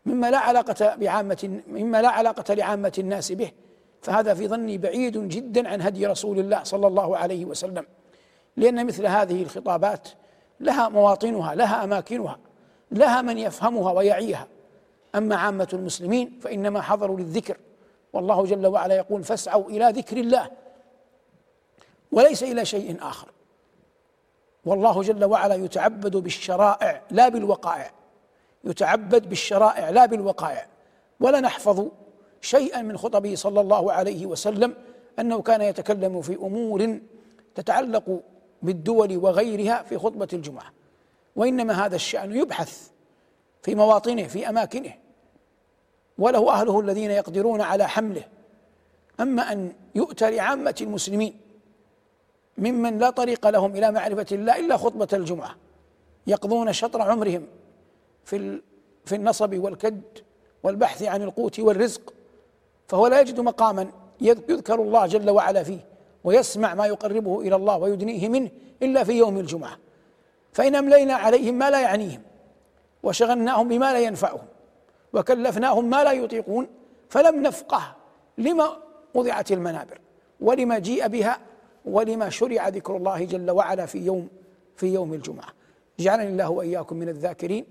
مما 0.06 0.30
لا 0.30 0.38
علاقة 0.38 0.96
بعامة 0.96 1.60
مما 1.68 2.02
لا 2.02 2.08
علاقة 2.08 2.54
لعامة 2.54 2.92
الناس 2.98 3.32
به 3.32 3.50
فهذا 4.02 4.34
في 4.34 4.48
ظني 4.48 4.78
بعيد 4.78 5.28
جدا 5.28 5.68
عن 5.68 5.82
هدي 5.82 6.06
رسول 6.06 6.38
الله 6.38 6.62
صلى 6.62 6.86
الله 6.86 7.16
عليه 7.16 7.44
وسلم. 7.44 7.86
لأن 8.56 8.86
مثل 8.86 9.06
هذه 9.06 9.42
الخطابات 9.42 10.08
لها 10.60 10.88
مواطنها 10.88 11.54
لها 11.54 11.84
أماكنها 11.84 12.38
لها 12.90 13.22
من 13.22 13.38
يفهمها 13.38 13.92
ويعيها. 13.92 14.46
أما 15.14 15.36
عامة 15.36 15.68
المسلمين 15.72 16.38
فإنما 16.42 16.80
حضروا 16.80 17.18
للذكر. 17.18 17.56
والله 18.12 18.44
جل 18.44 18.66
وعلا 18.66 18.94
يقول 18.94 19.24
فاسعوا 19.24 19.70
إلى 19.70 19.88
ذكر 19.88 20.16
الله 20.16 20.50
وليس 22.12 22.42
إلى 22.42 22.64
شيء 22.64 22.96
آخر. 23.00 23.28
والله 24.64 25.02
جل 25.02 25.24
وعلا 25.24 25.54
يتعبد 25.54 26.16
بالشرائع 26.16 27.02
لا 27.10 27.28
بالوقائع. 27.28 27.90
يتعبد 28.64 29.28
بالشرائع 29.28 29.90
لا 29.90 30.06
بالوقائع. 30.06 30.66
ولا 31.20 31.40
نحفظ 31.40 31.88
شيئا 32.40 32.82
من 32.82 32.96
خطبه 32.96 33.34
صلى 33.34 33.60
الله 33.60 33.92
عليه 33.92 34.26
وسلم 34.26 34.74
أنه 35.18 35.42
كان 35.42 35.62
يتكلم 35.62 36.22
في 36.22 36.34
أمور 36.34 36.98
تتعلق 37.54 38.20
بالدول 38.64 39.16
وغيرها 39.16 39.82
في 39.82 39.98
خطبة 39.98 40.28
الجمعة. 40.32 40.72
وإنما 41.36 41.86
هذا 41.86 41.96
الشأن 41.96 42.36
يبحث 42.36 42.90
في 43.62 43.74
مواطنه 43.74 44.26
في 44.26 44.48
أماكنه. 44.48 44.92
وله 46.18 46.52
أهله 46.52 46.80
الذين 46.80 47.10
يقدرون 47.10 47.60
على 47.60 47.88
حمله. 47.88 48.24
أما 49.20 49.52
أن 49.52 49.72
يؤتى 49.94 50.30
لعامة 50.30 50.74
المسلمين 50.80 51.40
ممن 52.58 52.98
لا 52.98 53.10
طريق 53.10 53.48
لهم 53.48 53.76
إلى 53.76 53.90
معرفة 53.90 54.26
الله 54.32 54.58
إلا 54.58 54.76
خطبة 54.76 55.08
الجمعة. 55.12 55.56
يقضون 56.26 56.72
شطر 56.72 57.02
عمرهم 57.02 57.46
في 58.24 58.60
في 59.04 59.14
النصب 59.14 59.58
والكد 59.58 60.02
والبحث 60.62 61.02
عن 61.02 61.22
القوت 61.22 61.60
والرزق. 61.60 62.14
فهو 62.88 63.06
لا 63.06 63.20
يجد 63.20 63.40
مقاما 63.40 63.90
يذكر 64.20 64.82
الله 64.82 65.06
جل 65.06 65.30
وعلا 65.30 65.62
فيه. 65.62 65.93
ويسمع 66.24 66.74
ما 66.74 66.86
يقربه 66.86 67.40
إلى 67.40 67.56
الله 67.56 67.76
ويدنيه 67.76 68.28
منه 68.28 68.50
إلا 68.82 69.04
في 69.04 69.12
يوم 69.12 69.38
الجمعة. 69.38 69.78
فإن 70.52 70.74
أملينا 70.74 71.14
عليهم 71.14 71.54
ما 71.54 71.70
لا 71.70 71.80
يعنيهم 71.80 72.22
وشغلناهم 73.02 73.68
بما 73.68 73.92
لا 73.92 74.00
ينفعهم 74.00 74.46
وكلفناهم 75.12 75.90
ما 75.90 76.04
لا 76.04 76.12
يطيقون 76.12 76.66
فلم 77.08 77.42
نفقه 77.42 77.96
لما 78.38 78.76
وضعت 79.14 79.52
المنابر 79.52 80.00
ولما 80.40 80.78
جيء 80.78 81.08
بها 81.08 81.38
ولما 81.84 82.28
شرع 82.30 82.68
ذكر 82.68 82.96
الله 82.96 83.24
جل 83.24 83.50
وعلا 83.50 83.86
في 83.86 83.98
يوم 83.98 84.28
في 84.76 84.86
يوم 84.86 85.14
الجمعة. 85.14 85.48
جعلني 86.00 86.28
الله 86.28 86.50
وإياكم 86.50 86.96
من 86.96 87.08
الذاكرين. 87.08 87.64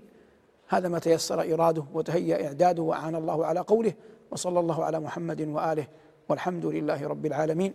هذا 0.68 0.88
ما 0.88 0.98
تيسر 0.98 1.54
إراده 1.54 1.84
وتهيأ 1.94 2.46
إعداده 2.46 2.82
وأعان 2.82 3.14
الله 3.14 3.46
على 3.46 3.60
قوله 3.60 3.92
وصلى 4.30 4.60
الله 4.60 4.84
على 4.84 5.00
محمد 5.00 5.40
وآله 5.40 5.86
والحمد 6.28 6.66
لله 6.66 7.08
رب 7.08 7.26
العالمين. 7.26 7.74